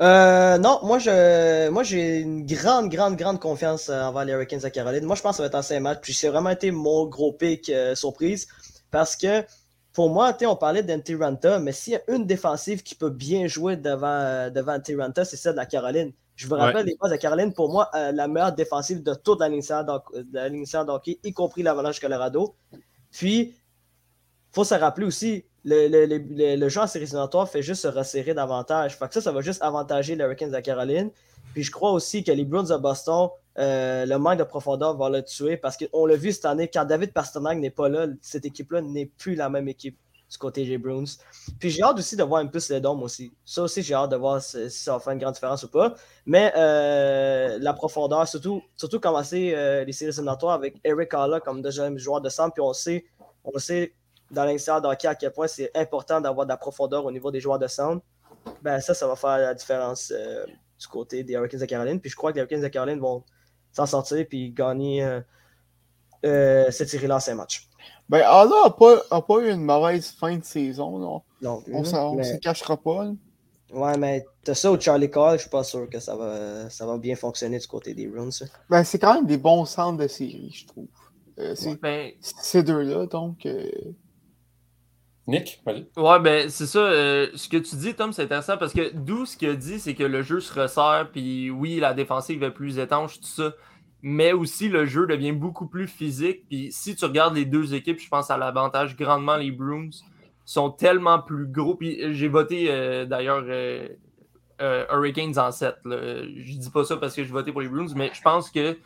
[0.00, 4.60] Euh, non, moi, je, moi, j'ai une grande, grande, grande confiance euh, envers les Hurricanes
[4.60, 5.04] de Caroline.
[5.04, 5.98] Moi, je pense que ça va être en 5 matchs.
[6.00, 8.48] Puis, c'est vraiment été mon gros pic euh, surprise.
[8.90, 9.44] Parce que,
[9.92, 13.48] pour moi, on parlait d'Antti Ranta, mais s'il y a une défensive qui peut bien
[13.48, 16.12] jouer devant, euh, devant Antti Ranta, c'est celle de la Caroline.
[16.36, 19.40] Je vous rappelle, les bases de Caroline, pour moi, euh, la meilleure défensive de toute
[19.40, 20.64] la ligne de la ligne
[21.22, 22.56] y compris l'Avalanche Colorado.
[23.10, 23.54] Puis,
[24.52, 28.34] faut se rappeler aussi, le, le, le, jeu en séries éliminatoires fait juste se resserrer
[28.34, 28.96] davantage.
[28.96, 31.10] Fait que ça, ça va juste avantager les Hurricanes de Caroline.
[31.54, 35.10] Puis je crois aussi que les Bruins de Boston, euh, le manque de profondeur va
[35.10, 38.44] le tuer parce qu'on l'a vu cette année, quand David Pasternak n'est pas là, cette
[38.44, 39.98] équipe-là n'est plus la même équipe
[40.30, 41.04] du côté des Bruins.
[41.58, 43.32] Puis j'ai hâte aussi de voir un peu les dômes aussi.
[43.44, 45.94] Ça aussi, j'ai hâte de voir si, ça va faire une grande différence ou pas.
[46.26, 48.62] Mais euh, la profondeur, surtout,
[49.00, 52.72] commencer euh, les séries éliminatoires avec Eric Halla comme deuxième joueur de centre, puis on
[52.72, 53.04] sait
[54.30, 57.30] dans l'intérieur de hockey à quel point c'est important d'avoir de la profondeur au niveau
[57.30, 58.04] des joueurs de centre.
[58.62, 60.44] Ben ça, ça va faire la différence euh,
[60.78, 62.00] du côté des Hurricanes de Caroline.
[62.00, 63.22] Puis je crois que les Hurricanes de Caroline vont
[63.72, 65.20] s'en sortir puis gagner euh,
[66.24, 67.68] euh, cette série-là en 5 matchs.
[68.08, 70.98] Ben, Allah n'a pas, a pas eu une mauvaise fin de saison.
[70.98, 71.22] Non?
[71.44, 72.16] On Mhm.
[72.16, 73.04] mais- se cachera pas.
[73.04, 73.12] là.
[73.72, 76.86] Ouais, mais t'as ça au Charlie Call, je suis pas sûr que ça va, ça
[76.86, 78.44] va bien fonctionner du côté des ça.
[78.70, 80.86] Ben, c'est quand même des bons centres de série, je trouve.
[81.40, 83.44] Euh, c'est- Ben, Ces deux-là, donc.
[83.44, 83.68] euh,
[85.26, 85.86] Nick, vas-y.
[85.96, 86.78] Ouais, ben c'est ça.
[86.78, 89.80] euh, ce que tu dis, Tom, c'est intéressant parce que d'où ce qu'il a dit,
[89.80, 93.52] c'est que le jeu se resserre, puis oui, la défensive est plus étanche, tout ça.
[94.02, 96.46] Mais aussi, le jeu devient beaucoup plus physique.
[96.48, 99.90] Puis si tu regardes les deux équipes, je pense à l'avantage grandement les Bruins
[100.44, 101.74] sont tellement plus gros.
[101.74, 103.88] Puis j'ai voté euh, d'ailleurs euh,
[104.92, 105.74] Hurricanes en 7.
[105.86, 106.22] là.
[106.36, 108.78] Je dis pas ça parce que je votais pour les Bruins, mais je pense que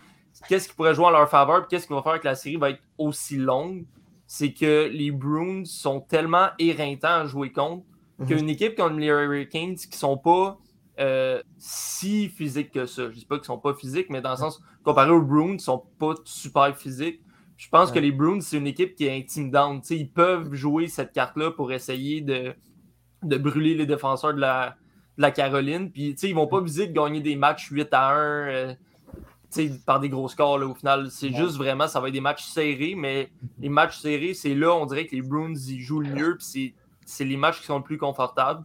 [0.49, 2.57] qu'est-ce qui pourrait jouer en leur faveur, puis qu'est-ce qui va faire que la série
[2.57, 3.85] va être aussi longue,
[4.33, 7.85] c'est que les Bruins sont tellement éreintants à jouer contre
[8.21, 8.27] Mhm.
[8.29, 10.57] qu'une équipe comme les Hurricanes qui sont pas
[11.01, 13.11] euh, si physiques que ça.
[13.11, 15.61] Je dis pas qu'ils sont pas physiques, mais dans le sens, comparé aux Bruins, ils
[15.61, 17.21] sont pas super physiques.
[17.57, 17.95] Je pense Ouais.
[17.97, 19.91] que les Bruins, c'est une équipe qui est intimidante.
[19.91, 22.55] Ils peuvent jouer cette carte-là pour essayer de,
[23.25, 24.77] de brûler les défenseurs de la,
[25.17, 25.91] de la Caroline.
[25.91, 28.17] Puis, ils vont pas viser de gagner des matchs 8 à 1
[28.49, 28.79] euh, tu sais,
[29.87, 30.59] par des gros scores.
[30.59, 32.95] Là, au final, c'est juste vraiment, ça va être des matchs serrés.
[32.97, 36.37] Mais les matchs serrés, c'est là, on dirait que les Bruins, ils jouent le mieux.
[36.37, 38.63] Puis c'est- c'est les matchs qui sont le plus confortables.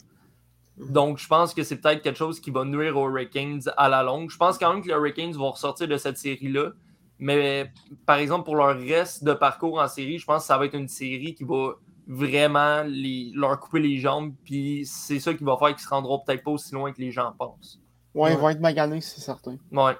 [0.77, 4.03] Donc, je pense que c'est peut-être quelque chose qui va nuire aux Hurricanes à la
[4.03, 4.29] longue.
[4.29, 6.71] Je pense quand même que les Hurricanes vont ressortir de cette série-là.
[7.17, 7.71] Mais
[8.05, 10.75] par exemple, pour leur reste de parcours en série, je pense que ça va être
[10.75, 11.75] une série qui va
[12.07, 14.33] vraiment les, leur couper les jambes.
[14.43, 17.11] Puis c'est ça qui va faire qu'ils se rendront peut-être pas aussi loin que les
[17.11, 17.79] gens pensent.
[18.13, 18.41] ouais, ils Ouais.
[18.41, 19.57] vont être maganés, c'est certain.
[19.71, 19.93] Ouais.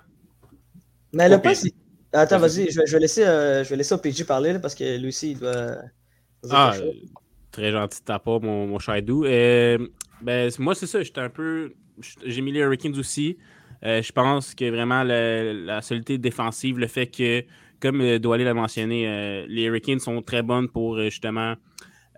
[1.15, 1.73] Mais le c'est.
[2.13, 2.71] Attends, Vas-y.
[2.71, 5.32] je, vais- je vais laisser, euh, je vais laisser parler là, parce que lui aussi,
[5.32, 5.78] il doit.
[6.49, 6.73] Ah,
[7.51, 9.25] très gentil de ta part, mon, mon cher doux.
[9.25, 9.78] Euh,
[10.21, 11.01] ben, moi, c'est ça.
[11.01, 11.73] J'étais un peu.
[12.25, 13.38] J'ai mis les Hurricanes aussi.
[13.84, 17.43] Euh, je pense que vraiment le- la solidité défensive, le fait que,
[17.80, 21.56] comme euh, Doualé l'a mentionné, les Hurricanes sont très bonnes pour justement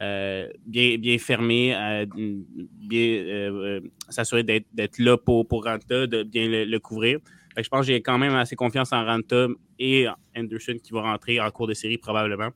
[0.01, 6.79] euh, bien, bien fermé, euh, bien s'assurer d'être là pour, pour Ranta, de bien le,
[6.79, 7.19] couvrir.
[7.57, 9.47] Je pense que j'ai quand même assez confiance en Ranta
[9.79, 12.49] et Anderson qui vont rentrer en cours de série probablement.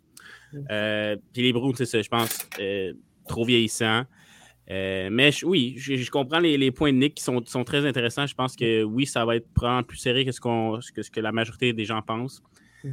[0.53, 1.17] Mm.
[1.33, 2.49] puis les Bruins, c'est ça, je pense,
[3.27, 4.03] trop vieillissant.
[4.67, 8.27] mais oui, je, comprends les, points de Nick qui sont, sont, très intéressants.
[8.27, 11.19] Je pense que oui, ça va être probablement plus serré que ce, que, ce que
[11.19, 12.41] la majorité des gens pensent.
[12.83, 12.89] Mm.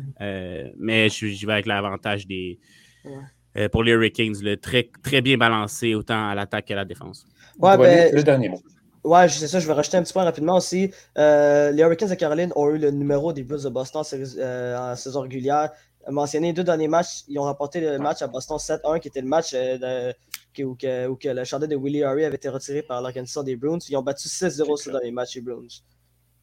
[0.79, 2.59] mais j'y vais avec l'avantage des,
[3.57, 7.27] euh, pour les Hurricanes, très, très bien balancé autant à l'attaque qu'à la défense.
[7.59, 8.63] Ouais, ben, le dernier mot.
[9.05, 10.91] Ouais, c'est ça, je vais rajouter un petit point rapidement aussi.
[11.17, 14.97] Euh, les Hurricanes de Caroline ont eu le numéro des Blues de Boston euh, en
[14.97, 15.71] saison régulière.
[16.09, 19.29] Mentionné deux derniers matchs, ils ont remporté le match à Boston 7-1, qui était le
[19.29, 19.55] match
[20.59, 23.79] où, que, le chandail de Willie Harry avait été retiré par l'organisation des Bruins.
[23.89, 25.67] Ils ont battu 6-0 ce dernier match, les Bruins.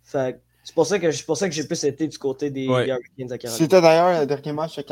[0.03, 0.39] c'est
[0.73, 3.57] pour ça que, que j'ai plus été du côté des, Hurricanes de Caroline.
[3.57, 4.83] C'était d'ailleurs le dernier match de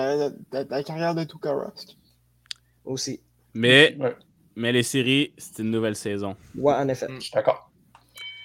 [0.70, 1.96] la carrière de, Tuka Rusk
[2.84, 3.22] aussi.
[3.54, 3.96] Mais,
[4.56, 6.36] mais les séries, c'est une nouvelle saison.
[6.56, 7.08] Ouais, en effet.
[7.16, 7.70] Je suis d'accord.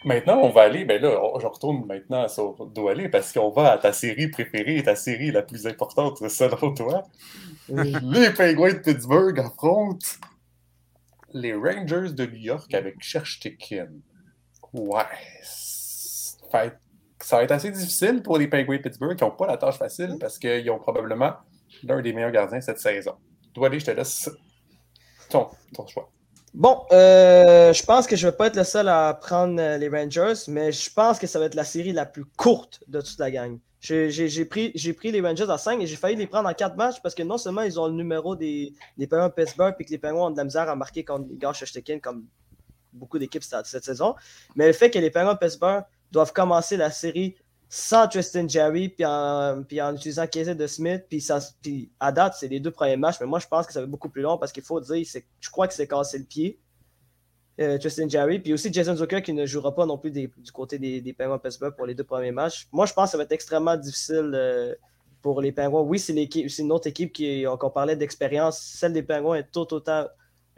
[0.05, 2.55] Maintenant, on va aller, ben là, je retourne maintenant sur
[2.89, 7.03] aller parce qu'on va à ta série préférée, ta série la plus importante selon toi.
[7.69, 10.07] les Penguins de Pittsburgh affrontent
[11.33, 13.89] les Rangers de New York avec Cherchtikin.
[14.73, 15.03] Ouais.
[17.21, 19.79] Ça va être assez difficile pour les Penguins de Pittsburgh qui n'ont pas la tâche
[19.79, 21.33] facile parce qu'ils ont probablement
[21.83, 23.17] l'un des meilleurs gardiens cette saison.
[23.53, 24.31] Toi, je te laisse
[25.29, 25.49] ton,
[25.87, 26.11] choix.
[26.55, 29.77] Bon, euh, je pense que je ne vais pas être le seul à prendre euh,
[29.77, 33.01] les Rangers, mais je pense que ça va être la série la plus courte de
[33.01, 33.59] toute la gang.
[33.81, 37.15] J'ai pris, les Rangers en 5 et j'ai failli les prendre en 4 matchs parce
[37.15, 40.23] que non seulement ils ont le numéro des, des Penguins Pittsburgh et que les Penguins
[40.23, 41.53] ont de la misère à marquer contre les gars
[42.03, 42.27] comme
[42.93, 44.17] beaucoup d'équipes cette saison,
[44.57, 47.37] mais le fait que les Penguins Pittsburgh doivent commencer la série
[47.69, 51.27] sans Tristan Jerry, puis en, puis en utilisant Casey de Smith, puis,
[51.63, 53.85] puis à date, c'est les deux premiers matchs, mais moi, je pense que ça va
[53.85, 55.07] être beaucoup plus long parce qu'il faut dire,
[55.41, 56.59] je crois que c'est cassé le pied,
[57.61, 60.79] euh, Tristan Jerry, puis aussi Jason Zucker qui ne jouera pas non plus du côté
[60.79, 61.41] des, des Penguins
[61.77, 62.69] pour les deux premiers matchs.
[62.73, 64.75] Moi, je pense que ça va être extrêmement difficile euh,
[65.21, 65.81] pour les Penguins.
[65.81, 66.15] Oui, c'est
[66.59, 68.59] une autre équipe qui, qu'on parlait d'expérience.
[68.61, 70.07] Celle des Penguins est tout autant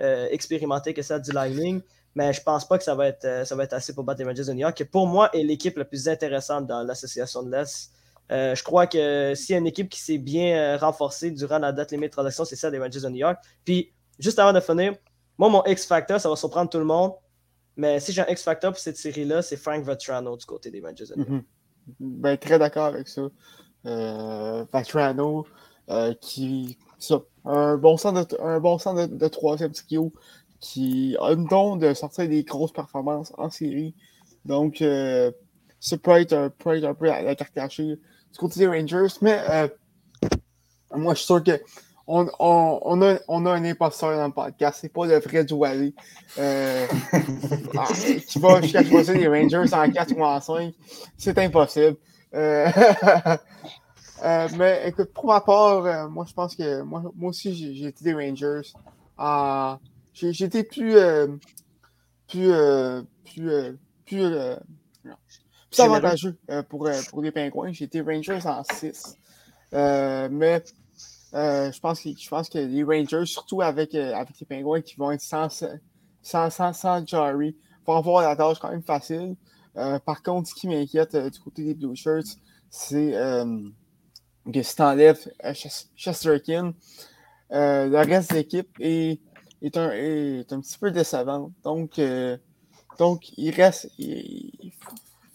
[0.01, 1.83] euh, expérimentée que celle du Lightning
[2.14, 4.20] mais je pense pas que ça va être, euh, ça va être assez pour battre
[4.20, 7.42] les Rangers de New York, qui pour moi est l'équipe la plus intéressante dans l'association
[7.42, 7.92] de l'Est.
[8.33, 11.59] Euh, je crois que s'il y a une équipe qui s'est bien euh, renforcée durant
[11.59, 13.38] la date limite de transaction, c'est celle des Rangers de New York.
[13.64, 14.94] Puis, juste avant de finir,
[15.38, 17.12] moi, mon X-Factor, ça va surprendre tout le monde.
[17.77, 21.07] Mais si j'ai un X-Factor pour cette série-là, c'est Frank Vetrano du côté des Rangers
[21.07, 21.44] de New York.
[21.99, 22.20] Mhm.
[22.20, 23.23] ben, très d'accord avec ça.
[23.85, 25.46] Vetrano,
[26.20, 30.12] qui ça, un bon sens de, bon de troisième trio,
[30.61, 33.94] qui a le don de sortir des grosses performances en série.
[34.44, 35.33] Donc, euh,
[35.81, 39.14] ça peut être, un, peut être un peu la, carte cachée du côté des Rangers.
[39.23, 39.68] Mais euh,
[40.94, 41.61] moi, je suis sûr que
[42.07, 44.79] on, on, on, a, on a un imposteur dans le podcast.
[44.81, 45.94] C'est pas le vrai Doualé
[46.38, 46.87] euh,
[47.79, 47.87] ah,
[48.27, 50.75] qui va jusqu'à choisir les Rangers en 4 ou en 5.
[51.16, 51.96] C'est impossible.
[52.35, 52.68] Euh,
[54.25, 58.05] euh, mais écoute, pour ma part, moi, je pense que moi, moi aussi, j'ai été
[58.05, 58.73] des Rangers.
[59.16, 59.79] en
[60.12, 61.29] J'étais plus, euh,
[62.29, 63.73] plus, euh, plus, euh,
[64.05, 64.25] plus,
[65.70, 66.37] plus avantageux
[66.68, 67.73] pour, pour les pingouins.
[67.73, 69.16] J'étais Rangers en 6.
[69.73, 70.62] mais
[71.33, 75.12] je, pense que, je pense que les Rangers, surtout avec, avec les pingouins qui vont
[75.12, 75.49] être sans,
[76.23, 79.37] sans, sans, sans Jarry, vont avoir la tâche quand même facile.
[79.75, 82.37] par contre, ce qui m'inquiète du côté des Blue Shirts,
[82.68, 85.31] c'est que si tu enlèves
[85.96, 86.75] Chesterkin,
[87.51, 89.20] le reste de l'équipe est
[89.62, 91.53] est un, est un petit peu décevante.
[91.64, 92.37] Donc, euh,
[92.99, 93.90] donc il reste.
[93.99, 94.73] Il,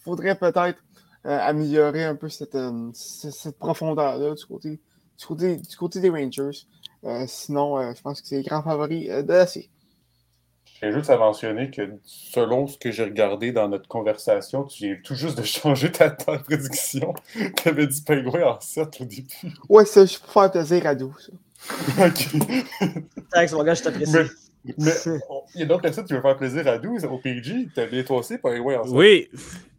[0.04, 0.78] faudrait peut-être
[1.26, 4.80] euh, améliorer un peu cette, euh, cette profondeur-là du côté,
[5.18, 6.68] du, côté, du côté des Rangers.
[7.26, 9.72] sinon, je pense que c'est les grands favoris de la série.
[10.82, 14.98] J'ai juste à mentionner que selon ce que j'ai regardé dans notre conversation, tu viens
[15.04, 17.14] tout juste de changer ta, ta prédiction.
[17.58, 19.28] tu avais dit pingouin en 7 au début.
[19.70, 21.32] Oui, c'est juste pour faire plaisir à 12.
[23.34, 24.18] Thanks, mon gars, je t'apprécie.
[24.78, 24.92] Mais,
[25.54, 27.68] il y a d'autres personnes qui veulent faire plaisir à 12 au PG.
[27.76, 28.94] T'as bien toi aussi, en 7.
[28.94, 29.30] Oui.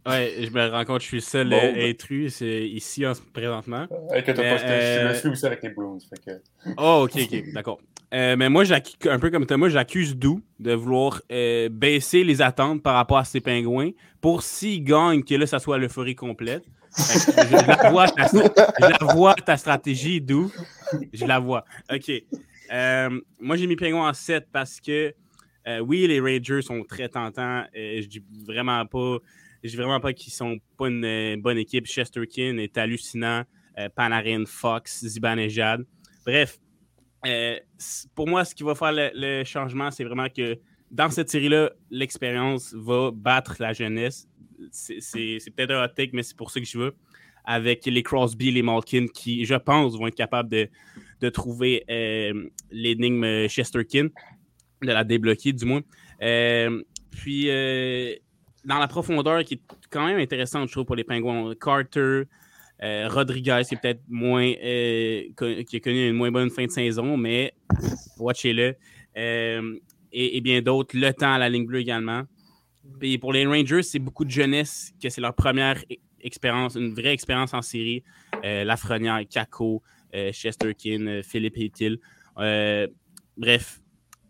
[0.06, 1.90] Ouais, je me rends compte, je suis seul bon, ben.
[1.90, 3.86] intrus ici en, présentement.
[4.12, 5.02] Euh, que pas, euh...
[5.02, 5.98] Je me suis aussi avec les Bruins.
[6.08, 6.40] Fait que...
[6.76, 7.80] Oh, ok, ok, d'accord.
[8.14, 8.62] Euh, mais moi,
[9.06, 13.24] un peu comme Thomas, j'accuse Dou de vouloir euh, baisser les attentes par rapport à
[13.24, 16.62] ses pingouins pour s'il gagne, que là, ça soit l'euphorie complète.
[16.96, 20.50] Je, la vois, ta, je la vois, ta stratégie, Dou.
[21.12, 21.64] Je la vois.
[21.92, 22.10] OK.
[22.72, 25.14] Euh, moi, j'ai mis pingouins en 7 parce que,
[25.82, 27.64] oui, les Rangers sont très tentants.
[27.74, 29.18] je dis vraiment pas...
[29.62, 31.86] Je dis vraiment pas qu'ils sont pas une bonne équipe.
[31.86, 33.42] Chesterkin est hallucinant.
[33.94, 35.84] Panarin, Fox, Zibanejad.
[36.24, 36.58] Bref,
[37.26, 37.58] euh,
[38.14, 40.58] pour moi, ce qui va faire le changement, c'est vraiment que
[40.90, 44.28] dans cette série-là, l'expérience va battre la jeunesse.
[44.70, 46.94] C'est peut-être un hot take, mais c'est pour ça que je veux.
[47.44, 53.46] Avec les Crosby, les Malkin, qui, je pense, vont être capables de, trouver euh, l'énigme
[53.48, 54.08] Chesterkin,
[54.82, 55.82] de la débloquer du moins.
[56.22, 58.14] Euh, puis, euh,
[58.64, 62.22] dans la profondeur, qui est quand même intéressante, je trouve, pour les Pingouins, Carter,
[62.80, 67.54] Rodriguez, qui est peut-être moins, qui a connu une moins bonne fin de saison, mais
[68.18, 68.74] watchez-le.
[69.14, 72.24] Et, et bien d'autres, le temps à la ligne bleue également.
[72.98, 76.94] Puis pour les Rangers, c'est beaucoup de jeunesse, que c'est leur première e- expérience, une
[76.94, 78.02] vraie expérience en série.
[78.44, 79.82] Euh, Lafrenière, Kako,
[80.14, 81.98] euh, Chesterkin, euh, Philippe Hill.
[82.38, 82.86] Euh,
[83.36, 83.80] bref,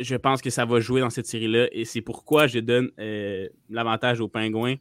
[0.00, 3.48] je pense que ça va jouer dans cette série-là et c'est pourquoi je donne euh,
[3.70, 4.76] l'avantage aux Pingouins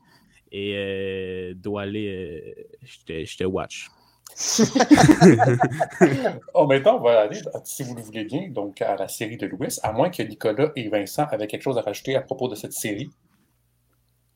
[0.52, 3.88] et euh, dois aller, euh, je te- je te watch.
[6.54, 9.46] Oh, maintenant, on va aller, si vous le voulez bien, donc à la série de
[9.48, 12.56] l'Ouest, à moins que Nicolas et Vincent avaient quelque chose à rajouter à propos de
[12.56, 13.10] cette série.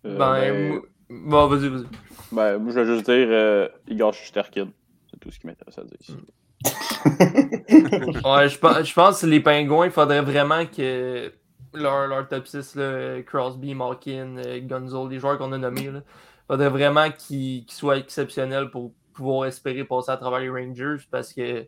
[0.06, 1.86] Euh, Ben, ben, bon, vas-y, vas-y.
[2.32, 4.70] ben, moi, je vais juste dire euh, Igor Shesterkin.
[5.12, 6.16] C'est tout ce qui m'intéresse à dire ici.
[8.26, 11.32] Ouais, je pense, je pense que les Pingouins, il faudrait vraiment que
[11.74, 16.04] leur, leur top 6, là, Crosby, Malkin, euh, Gonzo, les joueurs qu'on a nommés, il
[16.48, 21.34] faudrait vraiment qu'ils qu'ils soient exceptionnels pour pouvoir espérer passer à travers les Rangers parce
[21.34, 21.68] que,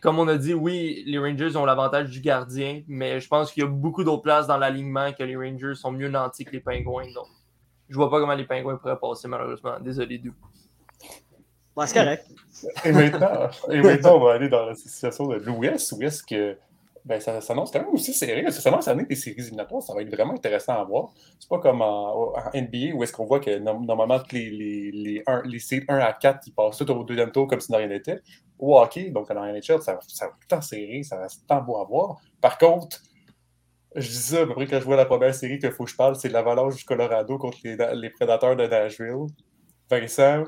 [0.00, 3.62] comme on a dit, oui, les Rangers ont l'avantage du gardien, mais je pense qu'il
[3.62, 6.60] y a beaucoup d'autres places dans l'alignement que les Rangers sont mieux nantis que les
[6.60, 7.12] Pingouins.
[7.14, 7.26] Donc,
[7.90, 9.78] je vois pas comment les Pingouins pourraient passer, malheureusement.
[9.80, 10.32] Désolé, d'où.
[11.76, 12.26] Ouais, c'est correct.
[12.84, 16.56] Et maintenant, et maintenant, on va aller dans la situation de l'Ouest, où est-ce que
[17.04, 18.44] ben, ça s'annonce quand même aussi serré.
[18.50, 21.08] Ça s'annonce année des séries éliminatoires, ça va être vraiment intéressant à voir.
[21.38, 24.50] C'est pas comme en, en NBA où est-ce qu'on voit que no- normalement que les,
[24.50, 27.60] les, les, un- les séries 1 à 4 ils passent tout au deuxième tour comme
[27.60, 28.20] si de rien n'était.
[28.58, 31.28] Au hockey, donc dans la NHL, ça, ça va tout le temps serré, ça va
[31.28, 32.16] tout le temps beau à voir.
[32.40, 33.00] Par contre,
[33.96, 35.90] je dis ça, à peu près quand je vois la première série qu'il faut que
[35.90, 39.26] je parle, c'est l'Avalanche du Colorado contre les, les Prédateurs de Nashville.
[39.90, 40.44] Vincent.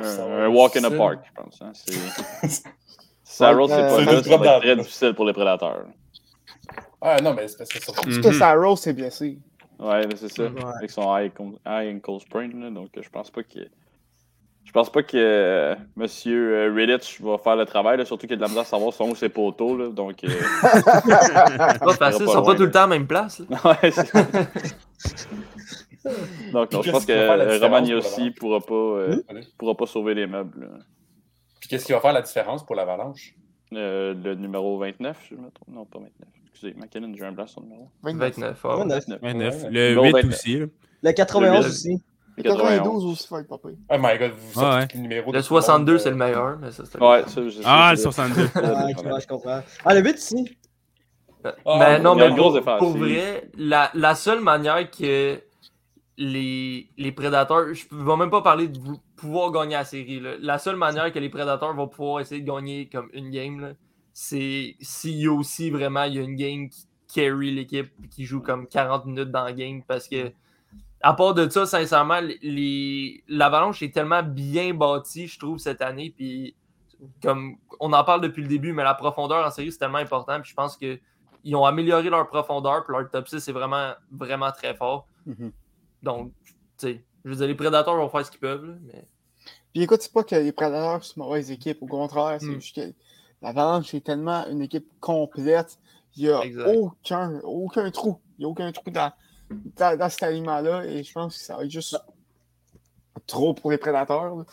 [0.00, 1.62] euh, ça va Un, un être walk in the park, je pense.
[1.62, 1.72] Hein.
[1.74, 2.62] C'est-
[3.24, 5.86] Saros, c'est Euh, pas une ça très difficile pour les prédateurs.
[7.00, 7.92] Ah non, mais c'est parce que ça.
[7.92, 8.22] Parce Mhm.
[8.22, 9.38] que Saros s'est blessé.
[9.78, 10.44] Ouais, mais c'est ça.
[10.44, 10.64] Ouais.
[10.78, 13.60] Avec son high, ankle- high ankle sprain, là, donc euh, je pense pas que.
[14.68, 18.32] Je pense pas que euh, Monsieur euh, Redditch va faire le travail, là, surtout qu'il
[18.32, 20.22] y a de la misère à savoir son où ses poteaux, là, donc.
[20.24, 23.06] euh, C'est pas pas facile, ils loin, sont pas tout le temps à la même
[23.06, 23.40] place.
[23.48, 23.90] ouais,
[26.52, 28.34] donc, non, je pense que Yossi l'Avalanche?
[28.38, 29.40] pourra pas, euh, Allez.
[29.56, 30.60] pourra pas sauver les meubles.
[30.60, 30.68] là.
[31.60, 33.34] Puis qu'est-ce qui va faire la différence pour l'Avalanche?
[33.72, 35.68] Euh, le numéro 29, je me trompe.
[35.68, 36.12] Non, pas 29.
[36.50, 37.88] Excusez, McKinnon, j'ai un blanc sur le numéro.
[38.02, 38.36] 29.
[38.36, 38.60] 29.
[38.64, 38.84] ah ouais.
[38.84, 39.20] 29.
[39.22, 39.62] 29.
[39.64, 39.70] Ouais.
[39.70, 40.34] Le Numéro 8 29.
[40.34, 40.58] aussi.
[40.58, 40.66] là.
[41.02, 42.02] Le 91 Le aussi.
[42.38, 43.76] Le 92 aussi être pas pire.
[43.90, 45.08] Oh my god, vous Ah sortez ouais.
[45.08, 46.58] Le tout monde, 62, euh, c'est le meilleur.
[46.58, 47.60] Mais ça, Ouais, ça, je sais.
[47.64, 48.48] Ah, le c'est- 62.
[48.54, 48.86] Ah,
[49.20, 49.60] je comprends.
[49.84, 50.56] Ah, le 8 ici.
[51.44, 55.40] Mais Ah, non, mais pour, vrai, la, la seule manière que
[56.16, 58.78] les, les prédateurs, je ne vais même pas parler de
[59.16, 60.18] pouvoir gagner la série.
[60.20, 60.30] là.
[60.40, 63.68] La seule manière que les prédateurs vont pouvoir essayer de gagner comme une game, là,
[64.12, 68.08] c'est s'il y a aussi vraiment il y a une game qui carry l'équipe et
[68.08, 70.32] qui joue comme 40 minutes dans la game parce que
[71.00, 76.12] à part de ça, sincèrement, les, l'Avalanche est tellement bien bâtie, je trouve, cette année.
[76.16, 76.54] Puis,
[77.22, 80.40] comme on en parle depuis le début, mais la profondeur en série, c'est tellement important.
[80.40, 80.98] Puis, je pense que
[81.44, 85.06] ils ont amélioré leur profondeur, puis leur top 6 est vraiment, vraiment très fort.
[85.24, 85.52] Mhm.
[86.02, 86.32] Donc,
[86.78, 89.06] tu sais, je veux dire, les prédateurs vont faire ce qu'ils peuvent, là, mais
[89.72, 91.80] Puis écoute, c'est pas que les Prédateurs sont une mauvaise équipe.
[91.82, 92.60] Au contraire, c'est Mm.
[92.60, 92.92] juste que
[93.42, 95.78] l'Avalanche est tellement une équipe complète.
[96.16, 96.74] Il n'y a Exact.
[96.76, 98.18] aucun, aucun trou.
[98.38, 99.12] Il n'y a aucun trou dans,
[99.76, 100.84] dans, dans cet aliment-là.
[100.86, 101.96] Et je pense que ça va être juste
[103.26, 104.36] trop pour les Prédateurs.
[104.36, 104.44] là.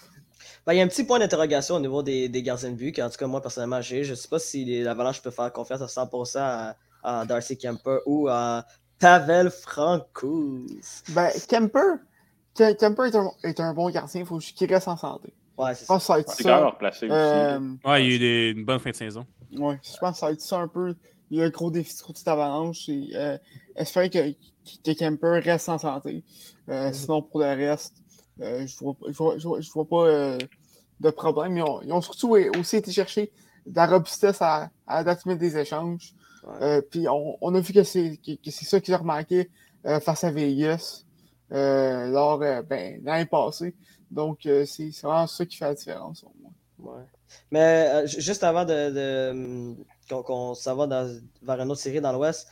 [0.65, 2.91] Ben, il y a un petit point d'interrogation au niveau des, des gardiens de but,
[2.91, 4.03] qu'en tout cas, moi, personnellement, j'ai.
[4.03, 7.99] Je ne sais pas si l'Avalanche peut faire confiance à 100% à, à Darcy Kemper
[8.05, 8.65] ou à
[8.99, 11.03] Pavel Francouz.
[11.09, 11.97] Ben, Kemper,
[12.57, 14.21] Ke- Kemper est un, est un bon gardien.
[14.21, 15.33] Il faut juste qu'il reste en santé.
[15.57, 15.99] Ouais, c'est Je ça.
[15.99, 17.15] ça C'est quand replacé aussi.
[17.15, 19.25] Euh, Ouais, il y a eu des- une bonne fin de saison.
[19.55, 20.95] Ouais, je pense que ça va être ça un peu.
[21.31, 22.89] Il y a un gros défi de cette avalanche.
[22.89, 23.37] Et, euh,
[23.75, 24.19] espérer que
[24.95, 26.23] Kemper reste en santé.
[26.69, 27.95] Euh, Sinon, pour le reste,
[28.41, 30.37] euh, je vois, je vois, je vois, je vois pas euh,
[30.99, 31.57] de problème.
[31.57, 33.31] Ils ont, ils ont surtout aussi été chercher
[33.65, 36.13] de la robustesse à, à la date des échanges.
[36.91, 39.49] Puis on, on a vu que c'est que, ça qu'ils ont remarqué
[39.83, 41.03] face à Vegas
[41.49, 43.73] lors ben, l'année passée.
[44.11, 46.21] Donc, c'est vraiment ça qui fait la différence.
[46.21, 46.51] pour moi.
[46.77, 47.03] Ouais.
[47.51, 52.01] Mais ju- juste avant de, de, hum, qu'on s'en va dans- vers une autre série
[52.01, 52.47] dans l'Ouest,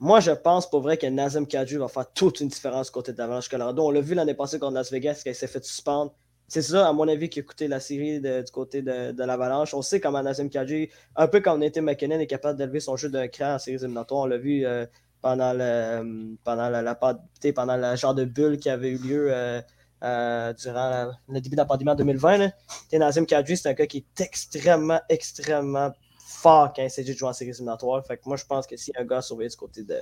[0.00, 3.18] moi je pense pour vrai que Nazem Kadri va faire toute une différence côté de
[3.18, 3.86] l'Avalanche Colorado.
[3.86, 6.14] On l'a vu l'année passée contre Las Vegas quand il s'est fait suspendre.
[6.46, 9.74] c'est ça, à mon avis, qui a coûté la série du côté de, l'Avalanche.
[9.74, 13.08] On sait comment Nazem Kadri, un peu comme Nathan McKinnon, est capable d'élever son jeu
[13.08, 14.20] d'un cran en séries éliminatoires.
[14.22, 14.86] On l'a vu euh,
[15.20, 19.60] pendant, le, pendant, la, pendant le genre de bulle qui avait eu lieu euh,
[20.04, 22.50] euh, durant le début de la pandémie en 2020.
[22.92, 25.90] Nazem Kadri, c'est un gars qui est extrêmement, extrêmement
[26.38, 28.04] fort quand il s'agit de jouer en séries éliminatoires.
[28.06, 29.98] Fait que moi, je pense que si un gars surveillé du côté de,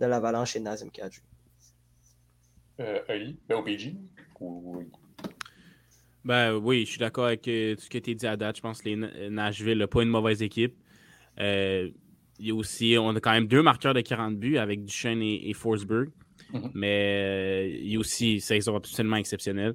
[0.00, 1.20] de l'Avalanche, c'est Nazem Kadri.
[2.80, 3.94] Euh, Ali, ben, OPG?
[4.40, 4.84] Oui?
[6.24, 8.56] Ben oui, je suis d'accord avec euh, tout ce que tu as dit à date.
[8.56, 10.74] Je pense que les euh, Nashville n'a pas une mauvaise équipe.
[11.38, 11.90] Euh,
[12.38, 15.22] il y a aussi, on a quand même deux marqueurs de 40 buts avec Duchesne
[15.22, 16.08] et, Forsberg.
[16.52, 16.70] Mm-hmm.
[16.74, 19.74] Mais il y a aussi, ça, ils sont absolument exceptionnels.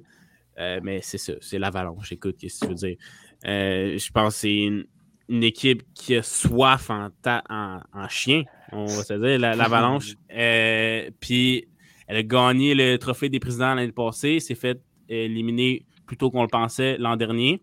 [0.58, 2.12] mais c'est ça, c'est l'avalanche.
[2.12, 2.96] Écoute, qu'est-ce que tu veux dire?
[3.42, 4.86] je pense que c'est une,
[5.30, 10.14] équipe qui a soif en, en, chien, on va se dire, l'avalanche.
[11.20, 11.68] Puis
[12.06, 16.48] elle a gagné le trophée des présidents l'année passée, s'est fait éliminer plutôt qu'on le
[16.48, 17.62] pensait l'an dernier.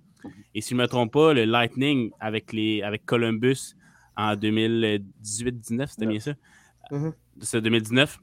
[0.55, 3.75] Et si je ne me trompe pas, le Lightning avec, les, avec Columbus
[4.15, 6.31] en 2018-19, c'était bien ça?
[6.91, 7.13] Mm-hmm.
[7.41, 8.19] C'est 2019,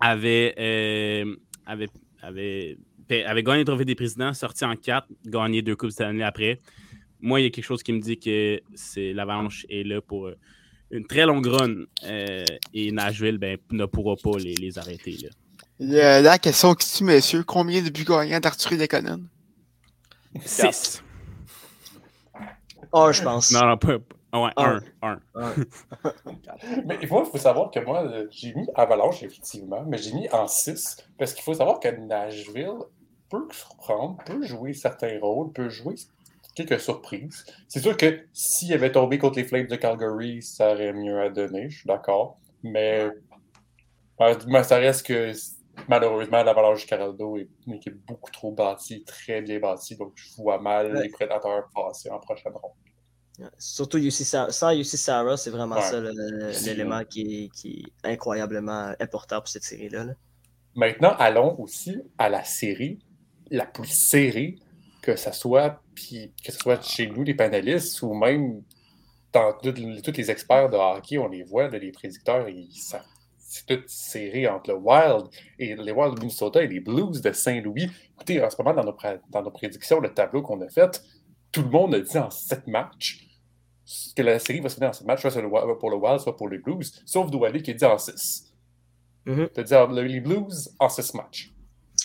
[0.00, 1.36] avait, euh,
[1.66, 1.88] avait,
[2.22, 2.78] avait,
[3.10, 6.60] avait, gagné le trophée des présidents, sorti en 4, gagné deux Coupes cette année après.
[7.20, 10.26] Moi, il y a quelque chose qui me dit que c'est l'Avalanche est là pour
[10.26, 10.36] euh,
[10.90, 12.44] une très longue run euh,
[12.74, 15.16] et Nashville ben, ne pourra pas les, les arrêter.
[15.80, 16.20] Là.
[16.20, 19.26] la question qui tue, messieurs, combien de buts gagnants d'Arthur Lekonen?
[20.44, 21.02] 6.
[22.92, 23.50] Un, je pense.
[23.52, 23.98] Non, non, pas.
[24.32, 24.80] Ouais, un.
[25.02, 25.20] un.
[26.86, 30.46] mais il faut, faut, savoir que moi, j'ai mis Avalanche, effectivement, mais j'ai mis en
[30.46, 32.78] 6 parce qu'il faut savoir que Nashville
[33.30, 35.94] peut surprendre, peut jouer certains rôles, peut jouer
[36.66, 37.44] quelques surprises.
[37.68, 41.28] C'est sûr que s'il avait tombé contre les Flames de Calgary, ça aurait mieux à
[41.28, 42.38] donner, je suis d'accord.
[42.62, 43.08] Mais,
[44.46, 45.32] mais ça reste que
[45.86, 49.96] malheureusement, l'Avalanche Caraldo est une équipe beaucoup trop bâtie, très bien bâtie.
[49.96, 52.72] Donc, je vois mal les prédateurs passer en prochaine ronde.
[53.56, 60.06] Surtout sans UC Sarah, c'est vraiment ça l'élément qui, est incroyablement important pour cette série-là.
[60.74, 62.98] Maintenant, allons aussi à la série
[63.50, 64.56] la plus serrée,
[65.02, 68.62] que ce soit, puis, que ce soit chez nous, les panélistes, ou même
[69.32, 69.74] dans tous
[70.16, 73.04] les experts de hockey, on les voit, les prédicteurs, ils savent
[73.50, 75.26] c'est toute serré entre le Wild
[75.58, 77.90] et les Wild de Minnesota et les Blues de Saint-Louis.
[78.14, 78.96] Écoutez, en ce moment, dans nos,
[79.30, 81.02] dans nos prédictions, le tableau qu'on a fait,
[81.50, 83.26] tout le monde a dit en sept matchs
[84.14, 86.50] que la série va se finir en sept matchs, soit pour le Wild, soit pour
[86.50, 88.52] les Blues, sauf Douali qui a dit en six.
[89.26, 89.48] Mm-hmm.
[89.54, 91.50] C'est-à-dire les Blues en six matchs.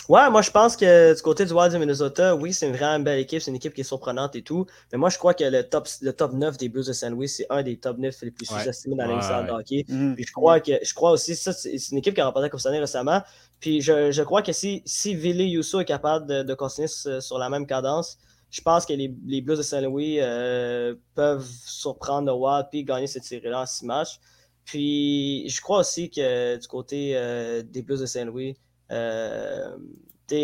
[0.10, 3.00] Ouais, moi je pense que du côté du Wild du Minnesota, oui, c'est une vraiment
[3.02, 4.66] belle équipe, c'est une équipe qui est surprenante et tout.
[4.91, 7.30] Mais moi je crois que le top, le top 9 des Blues de Saint Louis,
[7.30, 9.86] c'est un des top 9 les plus sous-estimés dans l'histoire de hockey.
[9.88, 10.16] Mm.
[10.16, 12.50] Puis je crois que je crois aussi, ça, c'est une équipe qui a remporté la
[12.50, 13.22] Coupe récemment.
[13.62, 17.38] Puis je, je, crois que si, si Ville Yousso est capable de, de continuer sur,
[17.38, 18.18] la même cadence,
[18.52, 23.08] je pense que les, les Blues de Saint-Louis euh, peuvent surprendre le Wild et gagner
[23.08, 24.20] cette série-là en six matchs.
[24.66, 28.54] Puis je crois aussi que du côté euh, des Blues de Saint-Louis, euh,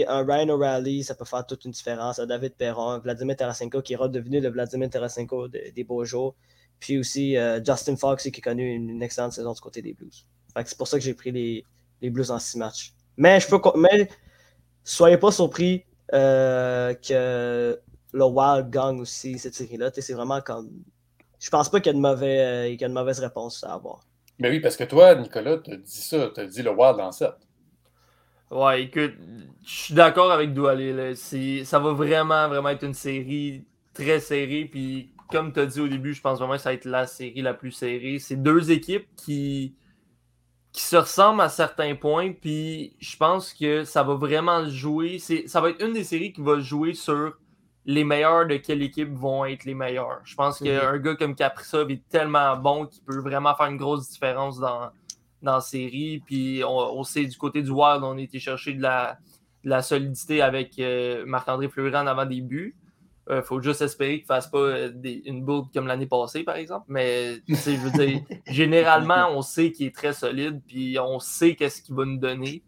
[0.08, 2.20] un Ryan O'Reilly, ça peut faire toute une différence.
[2.20, 6.36] David Perron, Vladimir Tarasenko qui est redevenu le Vladimir Tarasenko des beaux jours.
[6.80, 10.26] Puis aussi euh, Justin Fox qui a connu une, excellente saison du côté des Blues.
[10.66, 11.66] c'est pour ça que j'ai pris les,
[12.02, 12.94] les, Blues en six matchs.
[13.18, 14.10] Mais je peux mais
[14.84, 15.84] soyez pas surpris
[16.14, 17.80] euh, que
[18.14, 19.92] le Wild gagne aussi cette série-là.
[19.94, 20.70] C'est vraiment comme.
[21.38, 24.06] Je pense pas qu'il y, y a de mauvaises réponses à avoir.
[24.40, 27.30] Mais oui, parce que toi, Nicolas, tu dit ça, tu dit le Wild en 7.
[28.52, 29.14] Ouais, écoute,
[29.64, 31.14] je suis d'accord avec Doualé.
[31.16, 34.68] Ça va vraiment, vraiment être une série très serrée.
[34.70, 37.06] Puis, comme tu as dit au début, je pense vraiment que ça va être la
[37.06, 38.18] série la plus serrée.
[38.20, 39.76] C'est deux équipes qui,
[40.72, 42.32] qui se ressemblent à certains points.
[42.34, 45.20] Puis, je pense que ça va vraiment jouer.
[45.20, 47.34] Ça va être une des séries qui va jouer sur
[47.86, 50.22] les meilleurs de quelle équipe vont être les meilleurs.
[50.24, 54.10] Je pense qu'un gars comme Kaprizov est tellement bon qu'il peut vraiment faire une grosse
[54.10, 54.90] différence dans,
[55.42, 56.22] dans la série.
[56.26, 59.18] Puis on, sait du côté du Wild, on a été chercher de la,
[59.64, 62.76] la solidité avec euh, Marc-André Fleury en avant des buts.
[63.30, 64.92] Il euh, faut juste espérer qu'il ne fasse pas euh,
[65.26, 66.86] une bourde comme l'année passée, par exemple.
[66.88, 71.82] Mais je veux dire, généralement, on sait qu'il est très solide, puis on sait qu'est-ce
[71.82, 72.64] qu'il va nous donner.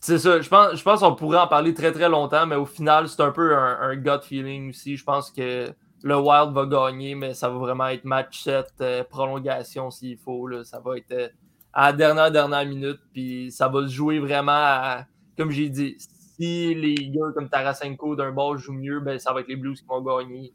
[0.00, 2.66] c'est ça, je pense, je pense qu'on pourrait en parler très très longtemps, mais au
[2.66, 4.96] final, c'est un peu un, un, gut feeling aussi.
[4.96, 9.04] Je pense que le Wild va gagner, mais ça va vraiment être match 7, euh,
[9.04, 10.46] prolongation s'il faut.
[10.46, 10.64] Là.
[10.64, 11.28] Ça va être euh,
[11.72, 13.00] à la dernière, dernière minute.
[13.12, 18.16] Puis ça va se jouer vraiment à, comme j'ai dit, si les gars comme Tarasenko
[18.16, 20.54] d'un bord jouent mieux, ben, ça va être les Blues qui vont gagner.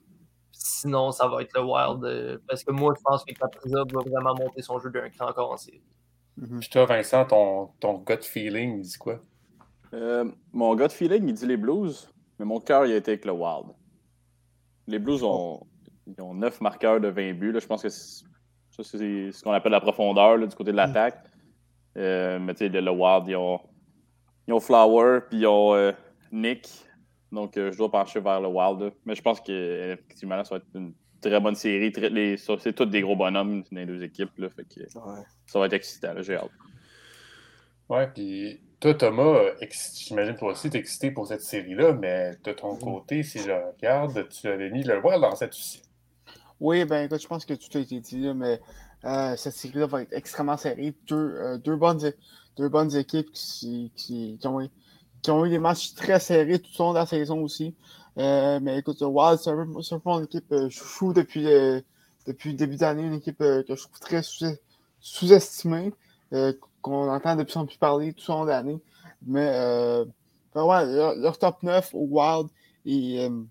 [0.51, 2.03] Sinon, ça va être le Wild.
[2.05, 5.29] Euh, parce que moi, je pense que Kaprizov va vraiment monter son jeu d'un cran
[5.29, 5.83] encore en série.
[6.39, 6.69] Mm-hmm.
[6.69, 9.19] toi, Vincent, ton, ton gut feeling, il dit quoi?
[9.93, 13.25] Euh, mon de feeling, il dit les Blues, mais mon cœur, il a été avec
[13.25, 13.67] le Wild.
[14.88, 15.61] Les Blues ont,
[16.07, 17.51] ils ont 9 marqueurs de 20 buts.
[17.51, 17.59] Là.
[17.59, 18.23] Je pense que c'est,
[18.71, 21.23] ça, c'est ce qu'on appelle la profondeur là, du côté de l'attaque.
[21.97, 23.59] Euh, mais tu sais, le, Wild, ils ont,
[24.47, 25.91] ils ont Flower, puis ils ont euh,
[26.31, 26.69] Nick.
[27.31, 28.79] Donc, euh, je dois pencher vers le Wild.
[28.81, 28.89] là.
[29.05, 31.91] Mais je pense qu'effectivement, ça va être une très bonne série.
[31.91, 34.38] Très- les- c'est tous des gros bonhommes dans les deux équipes.
[34.38, 36.13] Là, fait que ça va être excitant.
[36.13, 36.51] là, J'ai hâte.
[37.89, 39.55] Ouais, puis toi, Thomas, euh,
[39.95, 44.28] j'imagine toi aussi, t'es excité pour cette série-là, mais de ton côté, si je regarde,
[44.30, 45.82] tu avais mis le Wild dans cette aussi.
[46.59, 48.61] Oui, ben écoute, je pense que tout a été dit, là, mais
[49.05, 50.93] euh, cette série-là va être extrêmement serrée.
[51.07, 51.99] Deux, euh, deux, bonnes,
[52.57, 54.69] deux bonnes équipes qui, qui, qui ont, eu-
[55.21, 57.76] qui ont eu des matchs très serrés tout au long de la saison aussi.
[58.17, 61.45] Euh, mais écoute, le Wild, c'est un peu, un peu mon équipe chouchou depuis,
[62.26, 64.45] depuis le début d'année, une équipe que je trouve très sous-
[65.01, 65.91] sous-estimée,
[66.86, 68.79] qu'on entend de plus en plus parler tout au long de l'année.
[69.25, 70.05] Mais euh,
[70.53, 72.47] ben ouais, leur, top 9 au Wild
[72.86, 73.43] est, euh,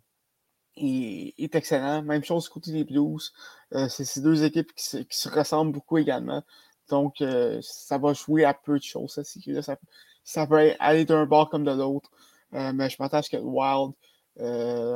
[0.76, 2.02] est- est excellent.
[2.02, 3.32] Même chose côté des Blues.
[3.74, 6.42] Euh, c'est ces deux équipes qui se, qui se ressemblent beaucoup également.
[6.90, 7.24] Donc,
[7.62, 9.12] ça va jouer à peu de choses.
[9.12, 9.76] Ça,
[10.22, 12.10] ça peut aller d'un bord comme de l'autre.
[12.52, 13.94] Mais je ce que le Wild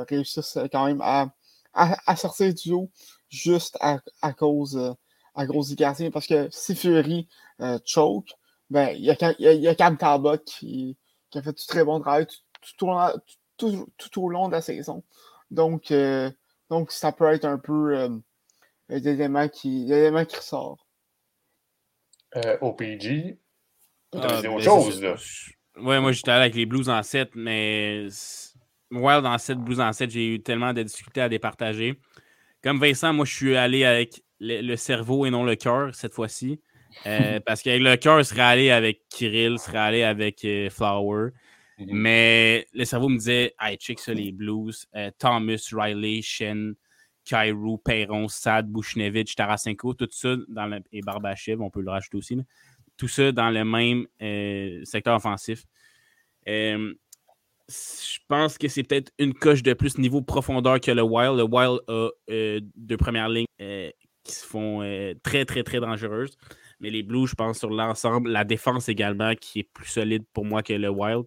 [0.07, 2.91] réussisse quand même à, sortir du lot
[3.29, 4.95] juste à, à cause,
[5.39, 6.11] à du gardien.
[6.11, 7.27] Parce que si Fury
[7.61, 8.31] euh, choke,
[8.69, 10.97] ben, il y a, y a, il y a Cam Talbot qui,
[11.29, 12.37] qui a fait du très bon travail tout,
[12.77, 13.19] tout, au, long-
[13.57, 15.03] tout, tout au long de la saison.
[15.51, 16.29] Donc, euh,
[16.69, 18.09] donc ça peut être un peu euh,
[18.89, 20.85] l'élément qui, qui ressort.
[22.35, 23.39] Euh, OPG,
[24.13, 25.15] Ah, dit autre chose, là.
[25.77, 28.07] Ouais, moi j'étais allé avec les Blues en 7, mais
[28.91, 31.99] Wild en 7, Blues en 7, j'ai eu tellement de difficultés à départager.
[32.63, 36.13] Comme Vincent, moi je suis allé avec le, le cerveau et non le cœur cette
[36.13, 36.59] fois-ci.
[37.05, 40.69] Euh, parce qu'avec le cœur, je serais allé avec Kirill, je serais allé avec euh,
[40.69, 41.29] Flower.
[41.77, 41.87] Mhm.
[41.91, 44.87] Mais le cerveau me disait, hey, check ça, les Blues.
[44.95, 46.75] Euh, Thomas, Riley, Shen,
[47.23, 52.17] Kyrou, Perron, Sad, Bushnevich, Tarasenko, tout ça, dans le, et Barbachev, on peut le rajouter
[52.17, 52.35] aussi.
[52.35, 52.43] là.
[52.97, 54.07] Tout ça dans le même
[54.85, 55.63] secteur offensif.
[57.69, 61.37] Je pense que c'est peut-être une coche de plus niveau profondeur que le Wild.
[61.37, 63.91] Le Wild a euh, deux premières lignes euh,
[64.23, 66.35] qui se font euh, très, très, très dangereuses.
[66.79, 70.45] Mais les Blues, je pense, sur l'ensemble, la défense également, qui est plus solide pour
[70.45, 71.25] moi que le Wild.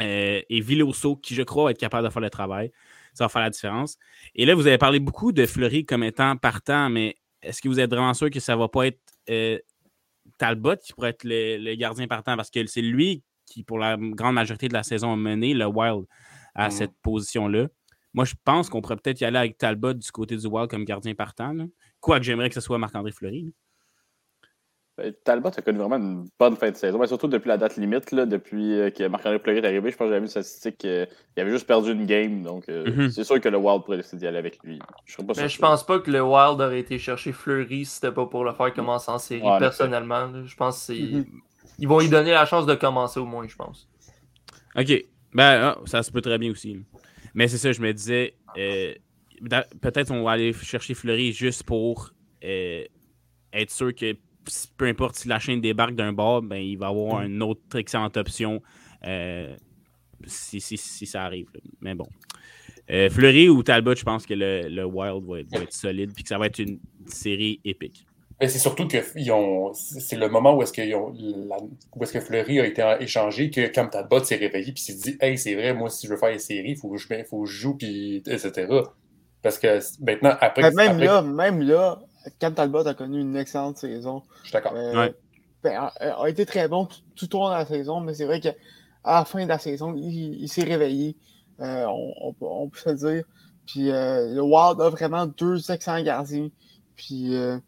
[0.00, 2.70] Et Villoso, qui je crois être capable de faire le travail.
[3.12, 3.96] Ça va faire la différence.
[4.34, 7.80] Et là, vous avez parlé beaucoup de Fleury comme étant partant, mais est-ce que vous
[7.80, 9.00] êtes vraiment sûr que ça ne va pas être
[10.38, 12.36] Talbot qui pourrait être le gardien partant?
[12.36, 15.66] Parce que c'est lui qui, pour la grande majorité de la saison, a mené le
[15.66, 16.04] Wild
[16.54, 16.70] à Mhm.
[16.70, 17.68] cette position-là.
[18.12, 20.84] Moi, je pense qu'on pourrait peut-être y aller avec Talbot du côté du Wild comme
[20.84, 21.52] gardien partant.
[21.52, 21.64] là.
[22.00, 23.42] Quoique j'aimerais que ce soit Marc-André Fleury.
[23.44, 23.50] là.
[24.96, 27.76] Ben, Talbot a connu vraiment une bonne fin de saison, mais surtout depuis la date
[27.76, 29.90] limite, là, depuis euh, que Marc-André Fleury est arrivé.
[29.90, 32.88] Je pense que j'avais vu une statistique qu'il avait juste perdu une game, donc euh,
[32.88, 33.10] Mhm.
[33.10, 34.78] c'est sûr que le Wild pourrait décider d'y aller avec lui.
[35.04, 35.58] Je je surpris.
[35.58, 38.72] pense pas que le Wild aurait été chercher Fleury si c'était pas pour le faire
[38.72, 39.42] commencer en série.
[39.42, 40.44] Ouais, personnellement, là.
[40.44, 41.00] je pense que c'est.
[41.02, 41.24] Mhm.
[41.78, 43.88] Ils vont lui donner la chance de commencer au moins, je pense.
[44.76, 45.04] OK.
[45.32, 46.78] Ben, ah, ça se peut très bien aussi.
[47.34, 48.94] Mais c'est ça, je me disais, euh,
[49.80, 52.12] peut-être on va aller chercher Fleury juste pour
[52.44, 52.84] euh,
[53.52, 54.16] être sûr que
[54.76, 58.16] peu importe si la chaîne débarque d'un bord, ben, il va avoir une autre excellente
[58.16, 58.62] option
[59.06, 59.56] euh,
[60.26, 61.48] si, si- si ça arrive.
[61.54, 61.60] là.
[61.80, 62.06] Mais bon.
[62.86, 66.22] Fleury ou Talbot, je pense que le, le Wild va être, va être solide puis
[66.22, 68.06] que ça va être une série épique.
[68.40, 72.60] Mais c'est surtout que ils ont, c'est le moment où est-ce, où est-ce que Fleury
[72.60, 75.88] a été échangé que Cam Talbot s'est réveillé puis s'est dit Hey, c'est vrai, moi,
[75.88, 78.16] si je veux faire une série, il faut que je, faut que je joue, puis
[78.26, 78.66] etc.
[79.42, 80.62] Parce que maintenant, après.
[80.62, 82.00] Ben, même après- là, même là,
[82.38, 84.22] Cam Talbot a connu une excellente saison.
[84.42, 84.72] Je suis d'accord.
[84.74, 85.14] Euh, Ouais.
[85.62, 88.40] ben, a, a été très bon tout, au long de la saison, mais c'est vrai
[88.40, 88.54] qu'à
[89.04, 91.16] la fin de la saison, il, il s'est réveillé.
[91.60, 93.24] Euh, on, on peut- on peut se le dire.
[93.66, 96.48] Puis euh, le Wild a vraiment deux excellents gardiens.
[96.96, 97.58] Puis, euh,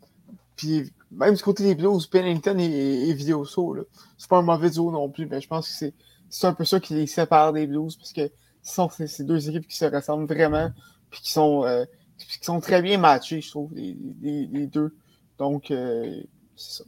[0.57, 2.65] puis même du côté des Blues, Pennington et,
[3.09, 3.83] et Videoso, là,
[4.19, 5.95] c'est pas un mauvais duo non plus, mais je pense que c'est,
[6.29, 8.31] c'est un peu ça qui les sépare des Blues, parce que
[8.63, 10.71] ce sont ces, ces deux équipes qui se ressemblent vraiment,
[11.11, 11.85] puis qui sont, euh,
[12.19, 14.97] qui sont très bien matchés, je trouve, les, les- les deux.
[15.39, 16.21] Donc, euh,
[16.57, 16.85] c'est ça.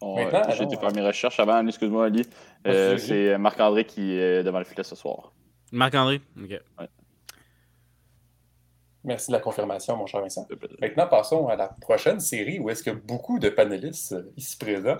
[0.00, 2.26] On- Maintenant, J'ai alors, faire mes recherches avant, excuse-moi, Ali.
[2.66, 5.32] Euh, c'est Marc-André qui est devant le filet ce soir.
[5.72, 6.20] Marc-André?
[6.38, 6.60] OK.
[9.04, 10.46] Merci de la confirmation, mon cher Vincent.
[10.80, 14.96] Maintenant, passons à la prochaine série où est-ce que beaucoup de panélistes euh, ici présents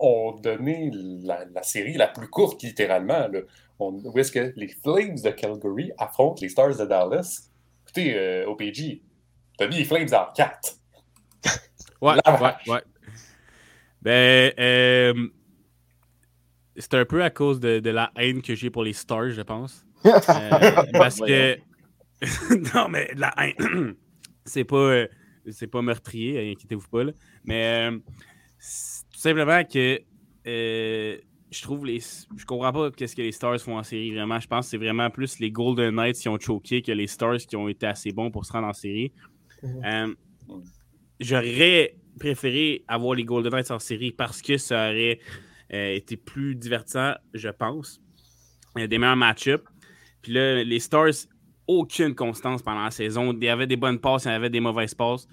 [0.00, 3.28] ont donné la, la série la plus courte, littéralement.
[3.28, 3.40] là.
[3.78, 7.48] On- où est-ce que les Flames de Calgary affrontent les Stars de Dallas?
[7.84, 9.00] Écoutez, euh, OPG,
[9.58, 10.74] t'as mis les Flames en 4.
[12.02, 12.82] Ouais, ouais, ouais.
[14.02, 15.28] Ben, euh,
[16.76, 19.40] c'est un peu à cause de, de la haine que j'ai pour les Stars, je
[19.42, 19.84] pense.
[20.04, 21.56] Euh, parce que.
[22.74, 23.94] non, mais la haine.
[24.44, 25.06] c'est pas, euh,
[25.50, 27.04] c'est pas meurtrier, inquiétez-vous pas.
[27.04, 27.12] Là.
[27.44, 30.00] Mais euh, tout simplement que
[30.46, 31.18] euh,
[31.50, 32.00] je trouve les.
[32.00, 34.40] Je comprends pas qu'est-ce que les Stars font en série, vraiment.
[34.40, 37.38] Je pense que c'est vraiment plus les Golden Knights qui ont choqué que les Stars
[37.38, 39.12] qui ont été assez bons pour se rendre en série.
[39.62, 39.84] Mhm.
[39.84, 40.14] Euh,
[41.18, 45.18] J'aurais préféré avoir les Golden Knights en série parce que ça aurait
[45.70, 48.00] été plus divertissant, je pense.
[48.76, 49.64] Il y a des meilleurs match-ups.
[50.20, 51.14] Puis là, les Stars,
[51.66, 53.32] aucune constance pendant la saison.
[53.32, 55.26] Il y avait des bonnes passes, il y avait des mauvaises passes.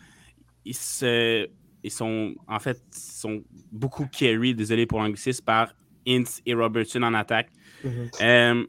[0.66, 1.48] Ils, se-
[1.84, 5.74] ils sont, en fait, ils sont beaucoup carry, désolé pour l'anglicisme, par
[6.08, 7.50] Ince et Robertson en attaque.
[7.84, 8.10] Mhm.
[8.22, 8.66] Euh,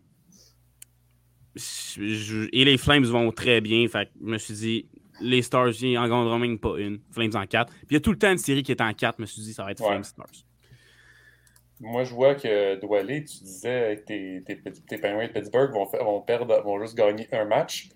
[1.54, 3.86] je- je- et les Flames vont très bien.
[3.88, 4.88] Fait que je me suis dit,
[5.20, 7.00] les Stars, en gagneront même pas une.
[7.12, 7.72] Flames en 4.
[7.72, 9.16] Puis il y a tout le temps une série qui est en 4.
[9.18, 9.88] Je me suis dit, ça va être Ouais.
[9.88, 10.26] Flames Stars.
[11.80, 16.20] Moi, je vois que Doualé, tu disais que tes, tes, tes Penguins de Pittsburgh vont,
[16.20, 17.88] perdre, vont juste gagner un match.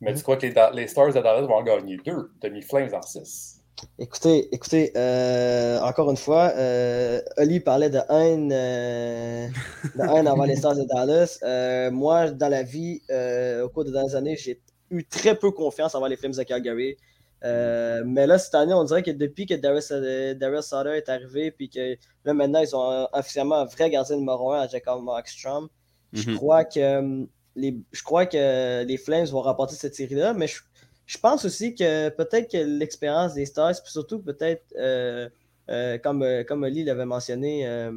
[0.00, 2.32] Mais tu crois que les, Stars de Dallas vont en gagner deux?
[2.40, 3.60] Tu as mis Flames en six.
[3.98, 9.48] Écoutez, écoutez, euh, encore une fois, euh, Oli parlait de haine, euh,
[9.94, 11.38] de haine envers les Stars de Dallas.
[11.42, 14.60] Euh, moi, dans la vie, euh, au cours des dernières années, j'ai
[14.90, 16.96] eu très peu confiance envers les Flames de Calgary.
[17.44, 21.08] Euh, mais là, cette année, on dirait que depuis que Darius, euh, Darius Sutter est
[21.08, 24.68] arrivé, puis que là, maintenant, ils ont euh, officiellement un vrai gardien numéro 1 à
[24.68, 25.68] Jacob Markstrom,
[26.12, 26.36] je Mhm.
[26.36, 27.26] crois que
[27.56, 30.60] les, je crois que les Flames vont remporter cette série-là, mais je,
[31.06, 35.28] je pense aussi que peut-être que l'expérience des Stars, puis surtout peut-être, euh,
[35.70, 37.90] euh, comme, comme Oli l'avait mentionné, euh,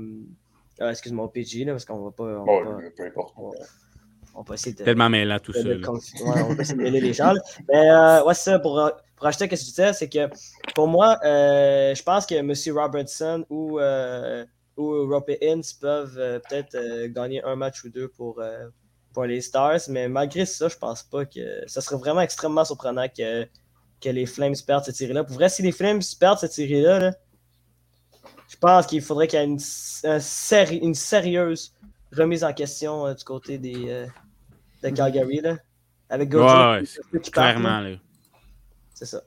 [0.79, 2.23] ah, excuse-moi, PG, là, parce qu'on va pas.
[2.23, 3.33] On, Bon, va, pas- peu importe.
[3.37, 3.49] on
[4.39, 4.83] va pas essayer de.
[4.83, 7.33] Tellement mêlant tout ouais, on va essayer de mêler les gens.
[7.33, 7.41] là.
[7.69, 8.79] Mais euh, ouais, c'est ça, pour,
[9.23, 10.27] pour acheter ce que tu disais, c'est que
[10.75, 12.53] pour moi, euh, je pense que M.
[12.77, 14.43] Robertson ou, euh,
[14.75, 18.41] ou Rope Ince peuvent euh, peut-être euh, gagner un match ou deux pour,
[19.13, 21.63] pour les Stars, mais malgré ça, je pense pas que.
[21.67, 23.45] Ça serait vraiment extrêmement surprenant que,
[24.01, 25.23] que les Flames perdent cette série-là.
[25.23, 27.11] Pour vrai, si les Flames perdent cette série-là, là,
[28.49, 29.53] je pense qu'il faudrait qu'il y ait une,
[30.03, 31.73] un séri- une sérieuse
[32.11, 34.05] remise en question du côté des,
[34.83, 35.39] de Calgary.
[35.39, 35.55] Là,
[36.09, 37.19] avec Ouais, ouais, part, là.
[37.31, 37.79] Clairement.
[37.79, 37.95] Là.
[38.93, 39.21] C'est ça.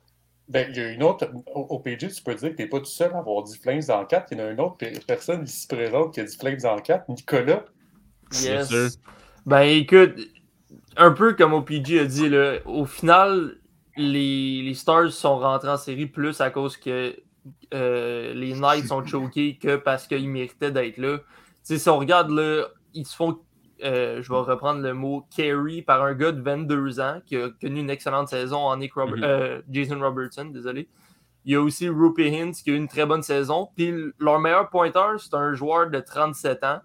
[0.48, 1.28] Ben, il y a une autre.
[1.54, 3.82] Au, PG, tu peux dire que tu n'es pas tout seul à avoir dit Flames
[3.88, 4.28] en 4.
[4.30, 6.78] Il y en a une autre pe- personne ici présente qui a dit Flames en
[6.78, 7.08] 4.
[7.08, 7.64] Nicolas?
[8.32, 8.68] Yes.
[8.68, 8.88] sûr.
[9.44, 10.14] Ben écoute,
[10.96, 13.56] un peu comme OPG a dit, là, au final,
[13.96, 17.16] les, les Stars sont rentrés en série plus à cause que
[17.74, 21.18] euh, les Knights sont choqués que parce qu'ils méritaient d'être là.
[21.18, 21.24] Tu
[21.62, 23.38] sais, si on regarde là, ils se font,
[23.84, 27.48] euh, je vais reprendre le mot, carry par un gars de 22 ans qui a
[27.60, 29.20] connu une excellente saison en Nick Mhm.
[29.22, 30.88] euh, Jason Robertson, désolé.
[31.44, 33.68] Il y a aussi Rupe Hintz qui a eu une très bonne saison.
[33.76, 36.80] Puis leur meilleur pointeur, c'est un joueur de 37 ans.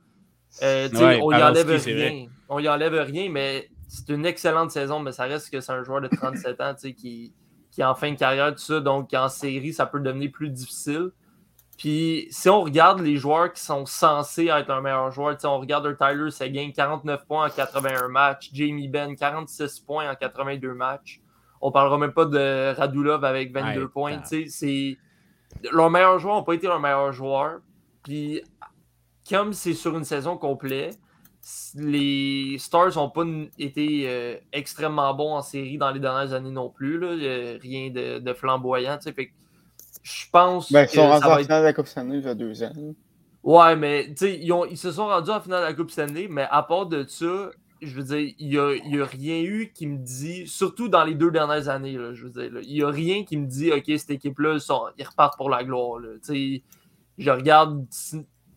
[0.62, 2.28] Euh, Ouais, on y enlève rien.
[2.50, 5.84] On y enlève rien, mais c'est une excellente saison, mais ça reste que c'est un
[5.84, 7.34] joueur de 37 ans qui,
[7.72, 8.80] qui est en fin de carrière, tout ça.
[8.82, 11.10] Donc en série, ça peut devenir plus difficile.
[11.82, 15.48] Puis si on regarde les joueurs qui sont censés être un meilleur joueur, tu sais,
[15.48, 20.14] on regarde un Tyler Seguin, 49 points en 81 matchs, Jamie Benn, 46 points en
[20.14, 21.22] 82 matchs.
[21.60, 24.12] On parlera même pas de Radulov avec 22 Ouais, points.
[24.18, 24.22] putain.
[24.30, 24.98] tu sais,
[25.64, 27.62] c'est leurs meilleurs joueurs n'ont pas été leurs meilleurs joueurs.
[28.04, 28.44] Puis
[29.28, 31.00] comme c'est sur une saison complète,
[31.74, 33.24] les Stars n'ont pas
[33.58, 37.00] été euh, extrêmement bons en série dans les dernières années non plus.
[37.00, 37.58] Là.
[37.60, 38.98] Rien de, de flamboyant.
[38.98, 39.14] tu sais.
[39.14, 39.32] Fait que
[40.02, 42.28] je pense Ben, ils sont rendus en être- finale de la Coupe Stanley il y
[42.28, 42.72] a deux ans.
[43.44, 46.48] Ouais, mais tu sais, ils, se sont rendus en finale de la Coupe Stanley, mais
[46.52, 47.50] à part de ça,
[47.82, 50.88] je veux dire, il n'y a, il y a rien eu qui me dit, surtout
[50.88, 53.38] dans les deux dernières années, là, je veux dire, là, il n'y a rien qui
[53.38, 54.58] me dit, OK, cette équipe-là,
[54.98, 56.00] ils, repartent pour la gloire.
[56.00, 56.10] là.
[56.24, 56.64] Tu sais,
[57.18, 57.86] je regarde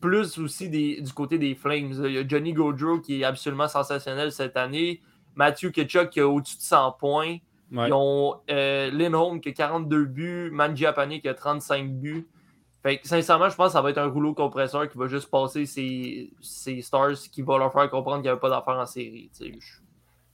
[0.01, 1.93] plus aussi des- du côté des Flames.
[2.05, 5.01] Il y a Johnny Gaudreau qui est absolument sensationnel cette année.
[5.35, 7.39] Matthew Ketchuk qui a au-dessus de 100 points.
[7.73, 7.89] Ouais.
[7.89, 12.27] Ils ont euh, Lindholm qui a 42 buts, Mangiapane qui a 35 buts.
[12.83, 15.31] Fait que, sincèrement, je pense que ça va être un rouleau compresseur qui va juste
[15.31, 18.85] passer ces, ces Stars qui va leur faire comprendre qu'il n'y avait pas d'affaire en
[18.87, 19.31] série.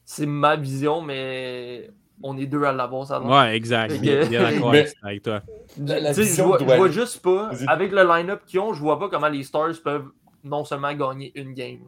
[0.05, 1.89] C'est ma vision, mais
[2.23, 3.45] on est deux à l'avoir, ça va.
[3.45, 3.97] Ouais, exact.
[4.01, 5.41] Que- bien d'accord Mais- avec- toi.
[5.79, 8.99] La- la je vois, je vois juste pas, avec le line-up qu'ils ont, je vois
[8.99, 10.11] pas comment les Stars peuvent
[10.43, 11.79] non seulement gagner une game.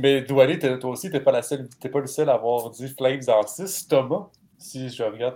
[0.00, 2.34] Mais Doualé, t'es- toi aussi, tu n'es pas, la seule- t'es pas le seul à
[2.34, 3.86] avoir dit Flames en 6.
[3.88, 4.28] Thomas,
[4.58, 5.34] si je regarde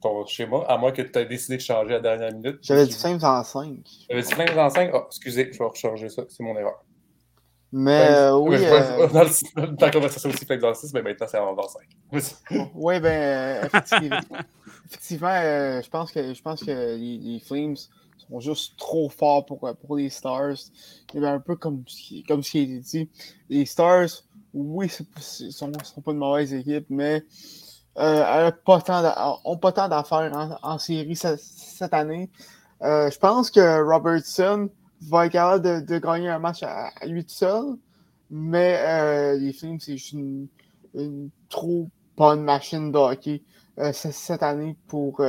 [0.00, 2.58] ton, schéma, à moins que tu aies décidé de changer à la dernière minute.
[2.62, 3.78] J'avais dit Flames en 5.
[4.10, 4.90] J'avais dit Flames en 5.
[4.94, 6.22] Oh, excusez, je vais rechanger ça.
[6.28, 6.82] C'est mon erreur.
[7.72, 11.26] Mais euh, oui, euh, Dans, le- dans la conversation aussi Flames en 6, mais maintenant
[11.28, 11.82] c'est en 5.
[12.74, 14.20] oui, ben, euh, effectivement,
[14.86, 17.74] effectivement, euh, je pense que, je pense que les, les Flames
[18.28, 20.56] sont juste trop forts pour, pour les Stars.
[21.14, 21.84] Et un peu comme,
[22.28, 23.08] comme ce qui a été dit.
[23.48, 24.08] Les Stars,
[24.54, 25.70] oui, ce ne sont,
[26.02, 27.24] pas de mauvaise équipe, mais
[27.98, 32.30] euh, n'ont pas tant d'affaires en, série cette, année.
[32.82, 34.68] Euh, je pense que Robertson
[35.02, 37.76] va être capable de, gagner un match à, 8 seul,
[38.30, 40.48] mais euh, les Flames, c'est juste une,
[41.48, 43.42] trop bonne machine de hockey
[43.78, 45.20] euh, cette année pour,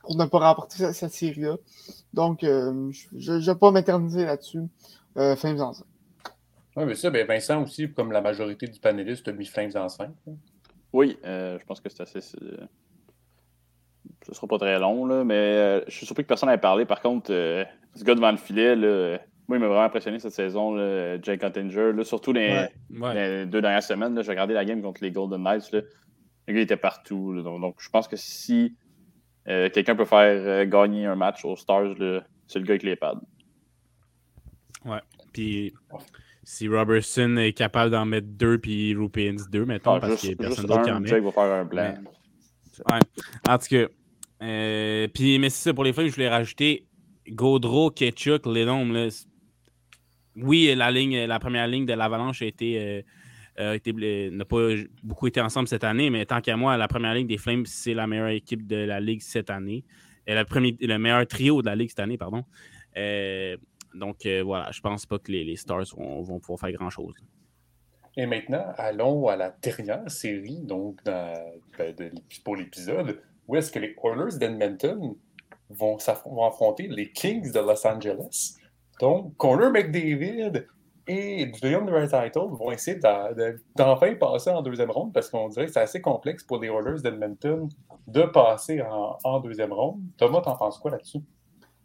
[0.00, 1.56] pour ne pas remporter cette, série-là.
[2.14, 4.62] Donc, je ne vais pas m'éterniser là-dessus.
[5.14, 5.84] Flames en 5.
[6.76, 9.88] Oui, mais ça, ben Vincent aussi, comme la majorité du panéliste, a mis Flames en
[9.88, 10.10] 5.
[10.92, 12.20] Oui, euh, je pense que c'est assez.
[12.20, 12.36] Ce
[14.32, 16.84] sera pas très long, là, mais euh, je suis surpris que personne n'ait parlé.
[16.84, 20.32] Par contre, euh, ce gars devant le filet, là, moi, il m'a vraiment impressionné cette
[20.32, 21.92] saison, là, Jake Ottinger.
[21.92, 24.22] Là, surtout les, les, deux dernières semaines.
[24.22, 25.72] J'ai regardé la game contre les Golden Knights.
[25.72, 25.80] Là.
[26.46, 27.42] Le gars était partout.
[27.42, 28.76] donc, je pense que si
[29.46, 31.94] quelqu'un peut faire gagner un match aux Stars,
[32.46, 33.20] c'est le gars avec les pads.
[34.84, 35.00] Ouais.
[35.32, 35.72] Puis
[36.42, 40.34] si Robertson est capable d'en mettre deux, puis Rupins deux, mettons, ah, parce qu'il n'y
[40.34, 41.20] a personne d'autre qui en met.
[41.20, 41.94] va faire un blanc.
[42.88, 42.98] Ouais.
[43.48, 43.86] En tout cas,
[44.42, 46.86] euh, puis, mais c'est ça, pour les fois, je voulais rajouter
[47.28, 48.92] Gaudreau, Ketchuk, Ledom.
[48.92, 49.08] Là,
[50.36, 52.78] oui, la, ligne, la première ligne de l'Avalanche a été.
[52.78, 53.02] Euh,
[53.60, 54.68] n'a pas
[55.02, 57.94] beaucoup été ensemble cette année, mais tant qu'à moi, la première ligne des Flames, c'est
[57.94, 59.84] la meilleure équipe de la Ligue cette année.
[60.26, 62.44] Et le, premier, le meilleur trio de la Ligue cette année, pardon.
[62.96, 63.56] Euh,
[63.94, 67.14] donc euh, voilà, je pense pas que les, Stars vont, pouvoir faire grand-chose.
[68.16, 71.34] Et maintenant, allons à la dernière série, donc ben,
[72.44, 75.16] pour l'épisode, où est-ce que les Oilers d'Edmonton
[75.70, 75.96] vont,
[76.26, 78.56] vont, affronter les Kings de Los Angeles.
[79.00, 80.66] Donc, Connor McDavid
[81.10, 82.98] et William Title vont essayer
[83.76, 87.02] d'enfin passer en deuxième ronde parce qu'on dirait que c'est assez complexe pour les Oilers
[87.02, 87.68] d'Edmonton
[88.06, 90.00] de passer en, en deuxième ronde.
[90.16, 91.20] Thomas, t'en penses quoi là-dessus?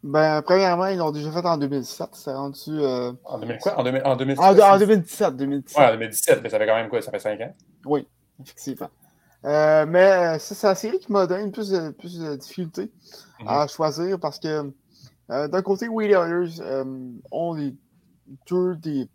[0.04, 2.10] Ben, premièrement, ils l'ont déjà fait en 2017.
[2.12, 2.70] C'est rendu.
[2.70, 3.12] Euh...
[3.24, 3.80] En 2000 quoi?
[3.80, 5.78] En, 2000, en 2017 En, 2017, 2017.
[5.80, 7.02] Ouais, en 2017, mais ça fait quand même quoi?
[7.02, 7.54] Ça fait 5 ans?
[7.86, 8.08] Oui,
[8.40, 8.90] effectivement.
[9.46, 12.92] Euh, mais euh, c'est la série qui m'a donné plus de, plus de difficulté
[13.48, 14.72] à choisir parce que
[15.32, 16.84] euh, d'un côté, oui, les Oilers
[17.32, 17.76] ont les
[18.48, 19.08] deux des,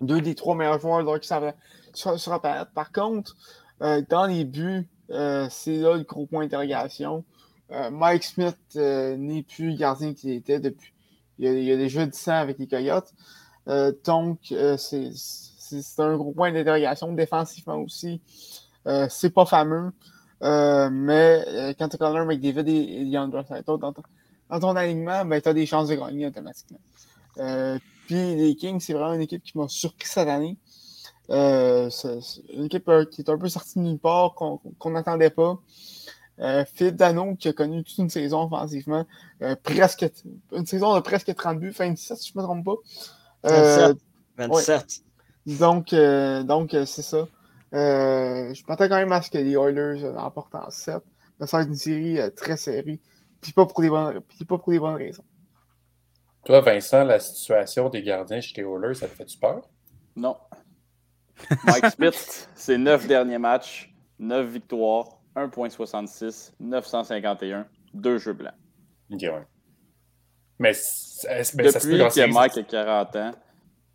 [0.00, 1.52] deux des trois meilleurs joueurs qui savent
[1.94, 2.40] sur, sur.
[2.40, 3.36] Par contre,
[3.80, 7.24] dans les buts, c'est là le gros point d'interrogation.
[7.72, 10.92] Euh, Mike Smith euh, n'est plus gardien qu'il était depuis.
[11.38, 13.12] Il y a, déjà 10 ans avec les Coyotes.
[13.68, 14.38] Euh, donc,
[14.76, 15.12] c'est
[15.98, 17.12] un gros point d'interrogation.
[17.12, 18.20] Défensivement aussi,
[19.08, 19.90] c'est pas fameux.
[20.42, 23.94] mais quand tu as McDavid et, Leandro Saito dans,
[24.50, 26.80] dans, ton alignement, ben, tu as des chances de gagner automatiquement.
[28.10, 30.56] Puis les Kings, c'est vraiment une équipe qui m'a surpris cette année.
[31.28, 32.18] c'est
[32.52, 35.60] une équipe qui est un peu sortie de nulle part, qu'on n'attendait pas.
[36.40, 39.06] Euh, Philippe Dano, qui a connu toute une saison offensivement,
[39.42, 40.10] euh, presque,
[40.50, 42.74] une saison de presque 30 buts, fin 17, si je ne me trompe pas.
[44.38, 45.02] 27.
[45.94, 47.28] Euh, donc, donc c'est ça.
[47.70, 50.96] je m'attends quand même à ce que les Oilers remportent en 7.
[51.38, 52.98] Mais ça va être une série très serrée.
[53.40, 55.22] Puis pas, pour les bonnes, pas pour les bonnes raisons.
[56.44, 59.62] Toi, Vincent, la situation des gardiens chez les Oilers, ça te fait-tu peur?
[60.16, 60.36] Non.
[61.64, 68.54] Mike Smith, ses neuf derniers matchs, neuf victoires, 1.66, 951, deux jeux blancs.
[69.12, 69.46] Ok, ouais.
[70.58, 70.72] Mais,
[71.56, 73.32] mais Depuis que Mike a 40 ans,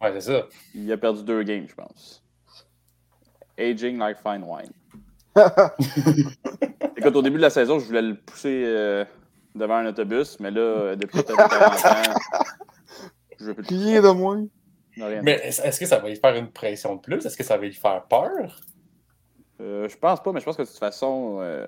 [0.02, 0.46] ouais, c'est ça.
[0.74, 2.24] il a perdu deux games, je pense.
[3.58, 4.72] Aging like fine wine.
[6.98, 9.06] Écoute, au début de la saison, je voulais le pousser euh,
[9.56, 12.14] devant un autobus, mais là, depuis que tu as 40 ans,
[13.40, 13.66] je veux plus.
[13.68, 14.46] Rien de moins.
[14.98, 17.26] Mais est-ce que ça va lui faire une pression de plus?
[17.26, 18.62] Est-ce que ça va lui faire peur?
[19.62, 21.68] Euh, je pense pas, mais je pense que de toute façon, euh,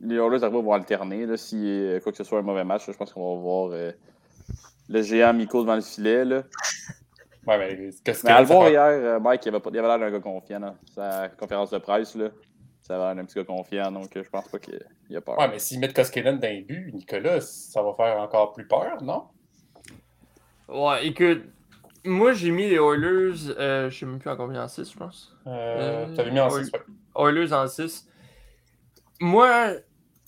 [0.00, 1.26] les Oilers vont alterner.
[1.26, 3.70] Là, si euh, quoi que ce soit un mauvais match, je pense qu'on va voir
[3.72, 3.92] euh,
[4.88, 6.24] le géant Miko devant le filet.
[6.24, 6.42] Là.
[7.46, 8.26] Ouais, mais qu'est-ce que.
[8.26, 10.60] Mais à le voir hier, Mike, il avait, avait l'air d'un gars confiant.
[10.60, 10.74] Là.
[10.94, 12.28] Sa conférence de presse, là,
[12.88, 14.80] ça avait l'air d'un petit gars confiant, donc je pense pas qu'il
[15.10, 15.38] y a peur.
[15.38, 19.02] Ouais, mais s'ils mettent Koskinen dans les buts, Nicolas, ça va faire encore plus peur,
[19.02, 19.24] non?
[20.68, 21.42] Ouais, écoute,
[22.04, 24.96] moi, j'ai mis les Oilers, euh, je sais même plus en combien en 6, je
[24.96, 25.36] pense.
[25.46, 26.72] Euh, euh T'avais mis en 6,
[27.16, 28.08] Oilers en 6.
[29.20, 29.72] Moi,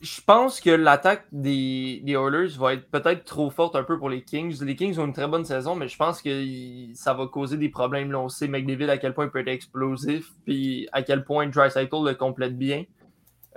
[0.00, 4.08] je pense que l'attaque des, des, Oilers va être peut-être trop forte un peu pour
[4.08, 4.62] les Kings.
[4.62, 6.44] Les Kings ont une très bonne saison, mais je pense que
[6.94, 8.10] ça va causer des problèmes.
[8.10, 11.46] Là, on sait McDavid à quel point il peut être explosif, puis à quel point
[11.48, 12.84] Drycycle le complète bien.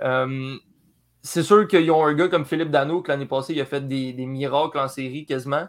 [0.02, 0.56] Euh,
[1.22, 3.86] c'est sûr qu'ils ont un gars comme Philippe Dano, que l'année passée, il a fait
[3.88, 5.66] des, des miracles en série quasiment.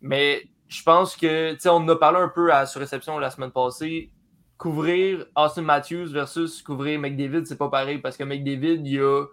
[0.00, 3.18] Mais je pense que, tu sais, on en a parlé un peu à sur réception
[3.18, 4.10] la semaine passée.
[4.56, 9.26] Couvrir Austin Matthews versus couvrir McDavid, c'est pas pareil parce que McDavid, il a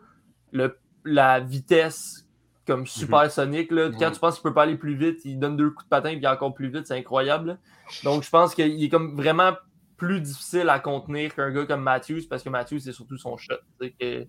[0.52, 2.28] le, la vitesse
[2.68, 3.72] comme super sonique.
[3.72, 3.90] Là.
[3.98, 4.14] Quand Mhm.
[4.14, 6.14] tu penses qu'il peut pas aller plus vite, il donne deux coups de patin et
[6.16, 6.88] il est encore plus vite.
[6.88, 7.60] C'est incroyable.
[8.04, 9.54] Donc, je pense qu'il est comme vraiment
[9.98, 13.56] plus difficile à contenir qu'un gars comme Matthews parce que Matthews, c'est surtout son shot
[13.80, 14.26] que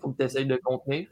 [0.00, 1.08] faut que tu essayes de contenir.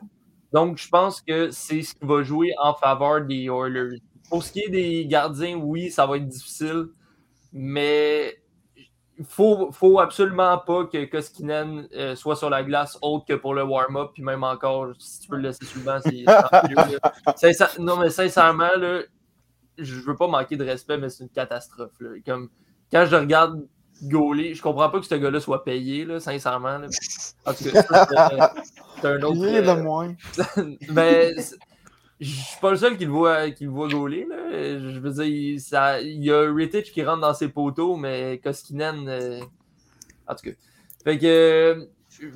[0.52, 4.00] Donc, je pense que c'est ce qui va jouer en faveur des Oilers.
[4.30, 6.86] Pour ce qui est des gardiens, oui, ça va être difficile,
[7.52, 8.47] mais il
[9.26, 13.62] faut, faut absolument pas que Koskinen euh, soit sur la glace autre que pour le
[13.64, 16.24] warm-up, puis même encore, si tu peux le laisser souvent, c'est.
[17.36, 19.00] Sincère- Non, mais sincèrement, là,
[19.76, 21.90] je veux pas manquer de respect, mais c'est une catastrophe.
[22.00, 22.10] là.
[22.24, 22.48] Comme,
[22.92, 23.64] quand je regarde
[24.04, 26.78] Gauler, je comprends pas que ce gars-là soit payé, là, sincèrement.
[26.78, 26.86] là.
[27.46, 29.40] En tout cas, c'est- un autre.
[29.40, 30.14] Rien de euh, moins.
[30.90, 31.56] mais c'est-
[32.20, 34.26] je suis pas le seul qui le voit, qui le voit gauler.
[34.28, 34.36] Là.
[34.78, 39.08] Je veux dire, il, y a Rittich qui rentre dans ses poteaux, mais Koskinen.
[39.08, 39.40] euh,
[40.26, 40.56] En tout cas.
[41.04, 41.26] Fait que.
[41.26, 41.86] euh,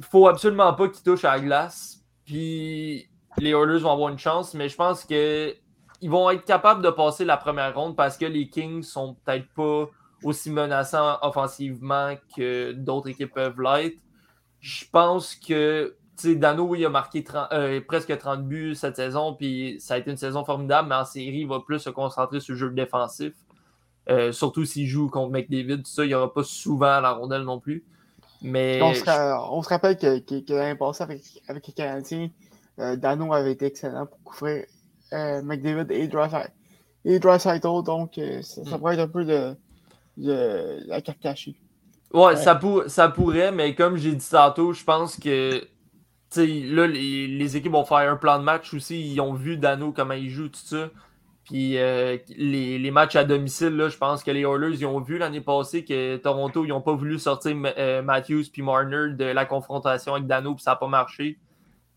[0.02, 2.00] faut absolument pas qu'il touche à la glace.
[2.24, 3.08] Puis
[3.38, 5.54] les Oilers vont avoir une chance, mais je pense que
[6.00, 9.46] ils vont être capables de passer la première ronde parce que les Kings sont peut-être
[9.54, 9.88] pas
[10.24, 13.98] aussi menaçants offensivement que d'autres équipes peuvent l'être.
[14.60, 18.96] Je pense que sais, Dano, oui, il a marqué 30 euh, presque 30 buts cette
[18.96, 21.90] saison, puis ça a été une saison formidable, mais en série, il va plus se
[21.90, 23.32] concentrer sur le jeu défensif.
[24.10, 27.42] Euh, surtout s'il joue contre McDavid, tout ça, il n'y aura pas souvent la rondelle
[27.42, 27.84] non plus.
[28.42, 31.72] Mais On se, ra- on se rappelle que, que, que l'année passée, avec, avec les
[31.72, 32.28] Canadiens,
[32.80, 34.64] euh, Dano avait été excellent pour couvrir
[35.12, 36.50] McDavid et Dreisaitl.
[37.04, 38.78] Et Dreisaitl, donc ça, ça Mm.
[38.78, 39.54] pourrait être un peu de,
[40.16, 41.54] de la carte cachée.
[42.12, 45.62] Ouais, Ça, pour- ça pourrait, mais comme j'ai dit tantôt, je pense que
[46.36, 49.12] là, les, équipes vont faire un plan de match aussi.
[49.12, 50.90] Ils ont vu Dano comment il joue, tout ça.
[51.44, 55.40] Puis euh, les, matchs à domicile, je pense que les Oilers ils ont vu l'année
[55.40, 60.14] passée que Toronto, ils n'ont pas voulu sortir euh, Matthews puis Marner de la confrontation
[60.14, 61.38] avec Dano, puis ça n'a pas marché.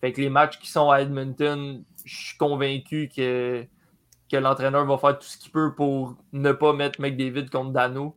[0.02, 3.66] Fait que les matchs qui sont à Edmonton, je suis convaincu que,
[4.32, 8.16] que l'entraîneur va faire tout ce qu'il peut pour ne pas mettre McDavid contre Dano.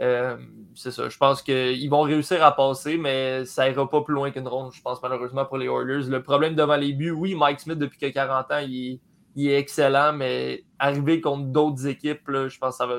[0.00, 0.36] Euh,
[0.74, 1.08] c'est ça.
[1.08, 4.72] Je pense qu'ils vont réussir à passer, mais ça ira pas plus loin qu'une ronde,
[4.72, 6.08] je pense, malheureusement, pour les Oilers.
[6.08, 9.00] Le problème devant les buts, oui, Mike Smith, depuis que 40 ans, il,
[9.36, 12.96] il est excellent, mais arriver contre d'autres équipes, là, je pense que ça va.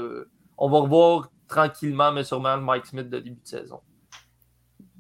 [0.57, 3.79] On va revoir tranquillement, mais sûrement le Mike Smith de début de saison.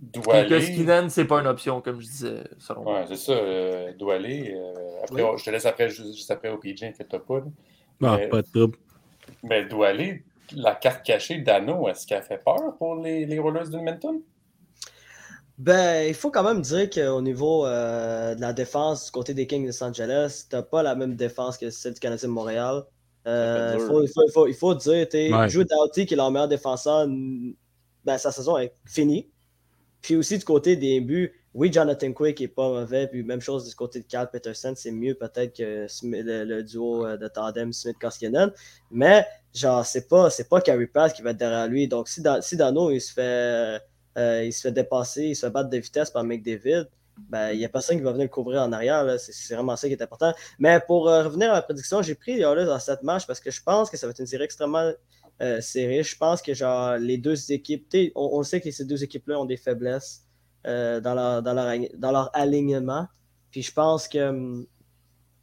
[0.01, 0.61] Doit Et que aller.
[0.61, 2.99] Skinnen, c'est pas une option, comme je disais, selon moi.
[2.99, 3.31] Ouais, c'est ça.
[3.31, 4.53] euh, doit aller.
[4.53, 4.73] euh,
[5.03, 5.29] après, Oui.
[5.33, 7.41] on- je te laisse après, juste, juste après au PJ, inquiète pas.
[8.03, 8.77] Ah, Mais- pas de trouble.
[9.43, 10.25] Mais doit aller.
[10.51, 14.21] La carte cachée d'Anno, est-ce qu'elle fait peur pour les, les Rollers d'Edmonton?
[15.57, 19.47] Ben, il faut quand même dire qu'au niveau euh, de la défense du côté des
[19.47, 22.83] Kings de Los Angeles, t'as pas la même défense que celle du Canadien de Montréal.
[23.27, 25.47] Euh, il, faut, il, faut, il, faut, il faut dire, t'es Ouais.
[25.47, 29.29] Drew Doughty, qui est leur meilleur défenseur, ben, sa saison est finie.
[30.01, 33.69] Puis aussi du côté des buts, oui, Jonathan Quick est pas mauvais, puis même chose
[33.69, 37.71] du côté de Cal Peterson, c'est mieux peut-être que le, le duo euh, de tandem
[37.71, 38.51] Smith-Koskinen.
[38.91, 41.87] Mais, genre, c'est pas, c'est pas Carey Price qui va être derrière lui.
[41.87, 43.81] Donc, si, si Dano, il se fait.
[44.15, 46.87] Euh, il se fait dépasser, il se fait battre de vitesse par McDavid,
[47.17, 49.05] ben, il n'y a personne qui va venir le couvrir en arrière.
[49.19, 50.33] C'est vraiment ça qui est important.
[50.59, 53.51] Mais pour euh, revenir à la prédiction, j'ai pris Oilers dans cette match parce que
[53.51, 54.91] je pense que ça va être une série extrêmement
[55.41, 56.03] euh, serrée.
[56.03, 59.45] Je pense que genre, les deux équipes, on, on sait que ces deux équipes-là ont
[59.45, 60.23] des faiblesses
[60.65, 63.07] euh, dans, leur, dans, leur, dans leur alignement.
[63.51, 64.65] Puis je pense que, hum,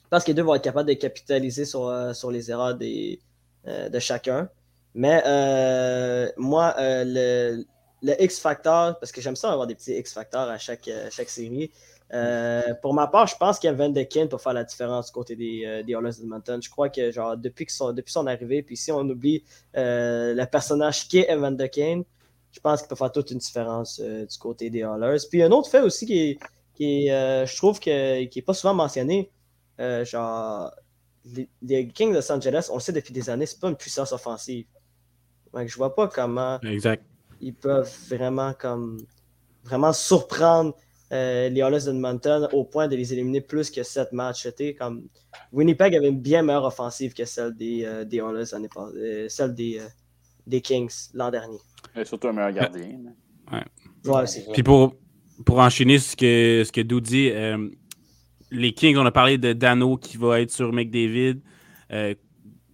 [0.05, 2.75] je pense que les deux vont être capables de capitaliser sur, euh, sur les erreurs
[2.75, 3.30] des, euh,
[3.67, 4.49] de chacun.
[4.95, 7.65] Mais euh, moi, euh, le,
[8.03, 11.71] le X-Factor, parce que j'aime ça avoir des petits X-Factors à chaque, euh, chaque série.
[12.13, 14.65] Euh, pour ma part, je pense qu'il y a Van de Kane pour faire la
[14.65, 16.61] différence du côté des, euh, des Oilers d'Edmonton.
[16.61, 19.45] Je crois que genre depuis, que son, depuis son arrivée, puis si on oublie
[19.77, 22.03] euh, le personnage qui est Evan de Kane,
[22.51, 25.23] je pense qu'il peut faire toute une différence euh, du côté des Oilers.
[25.31, 26.39] Puis un autre fait aussi qui est,
[26.75, 29.31] qui euh, je trouve que, qui n'est pas souvent mentionné,
[29.79, 30.73] euh, genre
[31.25, 33.77] les, les Kings de Los Angeles, on le sait depuis des années, c'est pas une
[33.77, 34.67] puissance offensive.
[35.53, 37.05] Donc, je vois pas comment Exact.
[37.41, 38.99] ils peuvent vraiment comme
[39.65, 40.75] vraiment surprendre
[41.13, 44.45] euh, les Oilers d'Edmonton au point de les éliminer plus que sept matchs.
[44.45, 45.09] C'était comme
[45.53, 48.57] Winnipeg avait une bien meilleure offensive que celle des, euh, des passée,
[48.97, 49.89] euh, celle des, euh,
[50.47, 51.59] des Kings l'an dernier.
[51.97, 52.99] Et surtout un meilleur gardien.
[54.05, 54.95] Ouais, c'est Puis pour,
[55.45, 57.69] pour enchaîner ce que, ce que Dou dit, euh,
[58.51, 61.41] les Kings, on a parlé de Dano qui va être sur McDavid
[61.93, 62.15] euh,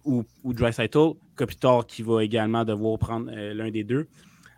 [0.03, 4.07] ou, ou Dreisaitl, Kopitar qui va également devoir prendre euh, l'un des deux.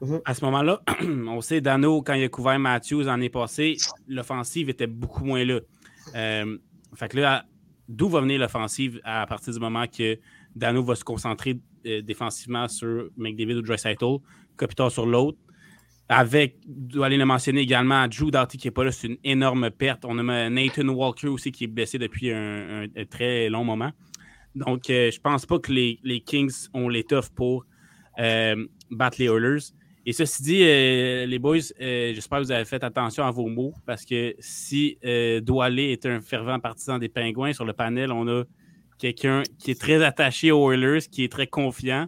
[0.01, 0.21] Mhm.
[0.25, 0.81] À ce moment-là,
[1.27, 3.75] on sait, Dano, quand il a couvert Matthews l'année passée,
[4.07, 5.59] l'offensive était beaucoup moins là.
[6.15, 6.57] Euh,
[6.95, 7.45] fait que là,
[7.87, 10.17] d'où va venir l'offensive à partir du moment que
[10.55, 11.59] Dano va se concentrer
[12.03, 14.17] défensivement sur McDavid ou Dreisaitl,
[14.57, 15.37] Kopitar sur l'autre.
[16.09, 19.69] Avec, dois aller le mentionner également, Drew Doughty qui n'est pas là, c'est une énorme
[19.69, 20.05] perte.
[20.05, 23.91] On a Nathan Walker aussi qui est blessé depuis un, très long moment.
[24.55, 27.65] Donc, euh, je pense pas que les, Kings ont l'étoffe pour
[28.17, 29.71] euh, battre les Oilers.
[30.07, 33.73] Et ceci dit, euh, les boys, j'espère que vous avez fait attention à vos mots
[33.85, 34.97] parce que si
[35.43, 38.43] Doualé est un fervent partisan des Pingouins, sur le panel, on a
[38.97, 42.07] quelqu'un qui est très attaché aux Oilers, qui est très confiant.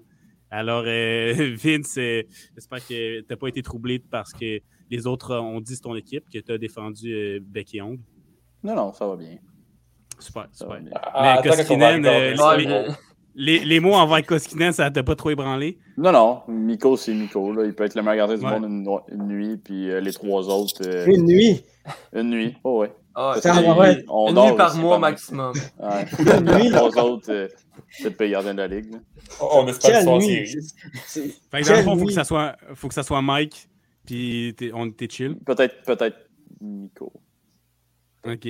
[0.51, 2.23] Alors, euh, Vince, euh,
[2.53, 5.95] j'espère que tu n'as pas été troublé parce que les autres ont dit c'est ton
[5.95, 8.01] équipe, que tu as défendu euh, bec et ongle.
[8.61, 9.37] Non, non, ça va bien.
[10.19, 10.81] Super, super.
[10.93, 12.05] Ah, Mais Koskinen,
[13.33, 15.79] les, les, mots envers Koskinen, ça t'a pas trop ébranlé?
[15.97, 16.41] Non, non.
[16.49, 17.53] Miko, c'est Miko.
[17.53, 17.63] Là.
[17.63, 20.81] Il peut être le meilleur gardien du monde une, nuit, puis les trois autres.
[21.07, 21.63] Une nuit?
[22.13, 22.91] Une nuit, oh ouais.
[23.15, 25.53] Ah, une nuit par mois maximum.
[25.79, 26.69] Ouais.
[26.71, 27.49] trois autres,
[27.89, 28.95] c'est le gardien de la ligue.
[29.39, 30.55] On espère qu'ils sont en série.
[31.51, 33.67] Fait que dans le fond, il faut que, ça soit, faut que ça soit Mike,
[34.05, 35.35] puis on était chill.
[35.45, 35.97] Peut-être peut
[36.61, 37.11] Nico.
[38.25, 38.47] Ok.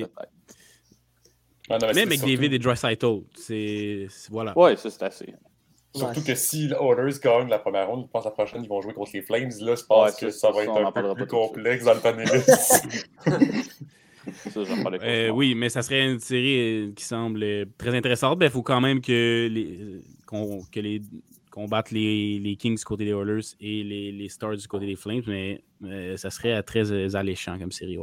[1.70, 4.08] Ah, non, mais, mais McDavid et Dreisaitl, c'est.
[4.30, 4.58] Voilà.
[4.58, 5.34] Ouais, ça c'est assez.
[5.94, 8.70] Surtout que si les Oilers gagnent la première ronde, je pense que la prochaine, ils
[8.70, 9.52] vont jouer contre les Flames.
[9.60, 12.00] Là, je pense que ça, va être un peu plus complexe dans le
[15.04, 18.38] Euh, oui, mais ça serait une série euh, qui semble euh, très intéressante.
[18.42, 21.02] Il faut quand même que les, qu'on, que les
[21.50, 24.96] combattent les, les, Kings du côté des Oilers et les, les, Stars du côté des
[24.96, 25.62] Flames, mais
[26.16, 27.98] ça serait très alléchant comme série.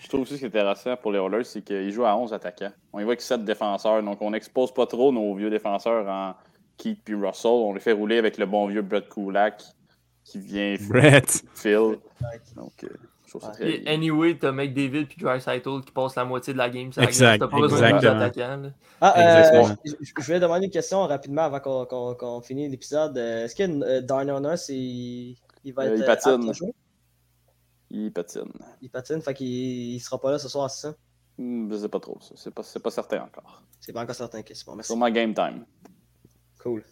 [0.00, 2.32] Je, trouve aussi ce qui est intéressant pour les Oilers, c'est qu'ils jouent à 11
[2.32, 2.70] attaquants.
[2.92, 6.34] On y voit que 7 défenseurs, donc on n'expose pas trop nos vieux défenseurs en
[6.76, 7.50] Keith puis Russell.
[7.50, 9.62] On les fait rouler avec le bon vieux Brett Kulak
[10.24, 11.42] qui vient Brett.
[11.54, 11.98] Phil.
[12.54, 12.86] Donc,
[13.60, 16.90] et anyway, t'as McDavid puis Dreisaitl qui passent la moitié de la game.
[16.96, 17.38] Exact.
[17.38, 22.46] T'as pas besoin de Ah, euh, je, vais demander une question rapidement avant qu'on qu
[22.46, 23.16] finisse l'épisode.
[23.16, 25.98] Euh, est-ce que euh, Darnell il, il va euh, être.
[25.98, 26.52] il patine.
[27.90, 28.52] Il patine.
[28.80, 30.94] Il patine, fait qu'il il sera pas là ce soir, c'est ça?
[31.38, 32.18] Hmm, je sais pas trop.
[32.34, 33.62] C'est pas, pas certain encore.
[33.80, 34.40] C'est pas encore certain.
[34.40, 34.88] Okay, c'est bon, merci.
[34.88, 35.64] Sûrement game time.
[36.60, 36.84] Cool.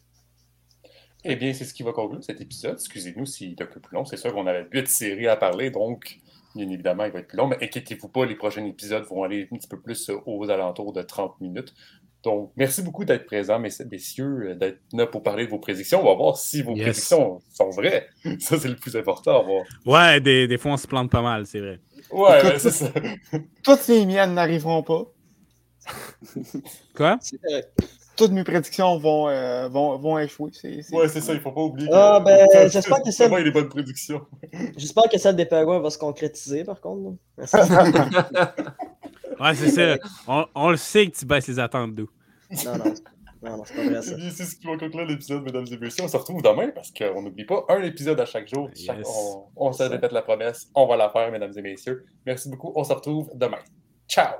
[1.24, 2.74] Eh bien, c'est ce qui va conclure cet épisode.
[2.74, 4.05] Excusez-nous s'il est un peu plus long.
[4.05, 6.18] C'est sûr qu'on avait huit séries à parler, donc
[6.55, 9.48] Bien évidemment, il va être plus long, mais inquiétez-vous pas, les prochains épisodes vont aller
[9.53, 11.74] un petit peu plus aux alentours de 30 minutes.
[12.22, 16.03] Donc, merci beaucoup d'être présents, messieurs, euh, d'être là pour parler de vos prédictions.
[16.03, 18.09] On va voir si vos prédictions sont vraies.
[18.40, 19.46] Ça, c'est le plus important.
[19.86, 21.80] Ouais, des, des, fois, on se plante pas mal, c'est vrai.
[22.11, 22.90] Ouais, c'est ça.
[23.62, 25.05] Toutes les miennes n'arriveront pas.
[26.94, 27.18] Quoi?
[28.20, 30.50] Toutes mes prédictions vont, euh, vont, vont échouer.
[30.92, 31.88] Ouais, c'est ça, il faut pas oublier.
[31.90, 33.26] Ah, ben, j'espère que ça.
[33.28, 34.26] les bonnes prédictions.
[34.76, 37.16] J'espère que celle des Penguins va se concrétiser, par contre.
[37.38, 37.46] ouais,
[39.54, 39.96] c'est ça.
[40.28, 42.08] On, on, le sait que tu baisses les attentes d'où.
[42.66, 42.94] Non, non.
[43.42, 44.16] Non, non, c'est pas vrai ça.
[44.18, 46.04] C'est ce qui va conclure l'épisode, mesdames et messieurs.
[46.04, 48.68] On se retrouve demain parce qu'on n'oublie pas un épisode à chaque jour.
[48.86, 50.68] on, on se répète la promesse.
[50.74, 52.04] On va la faire, mesdames et messieurs.
[52.26, 52.70] Merci beaucoup.
[52.76, 53.60] On se retrouve demain.
[54.06, 54.34] Ciao!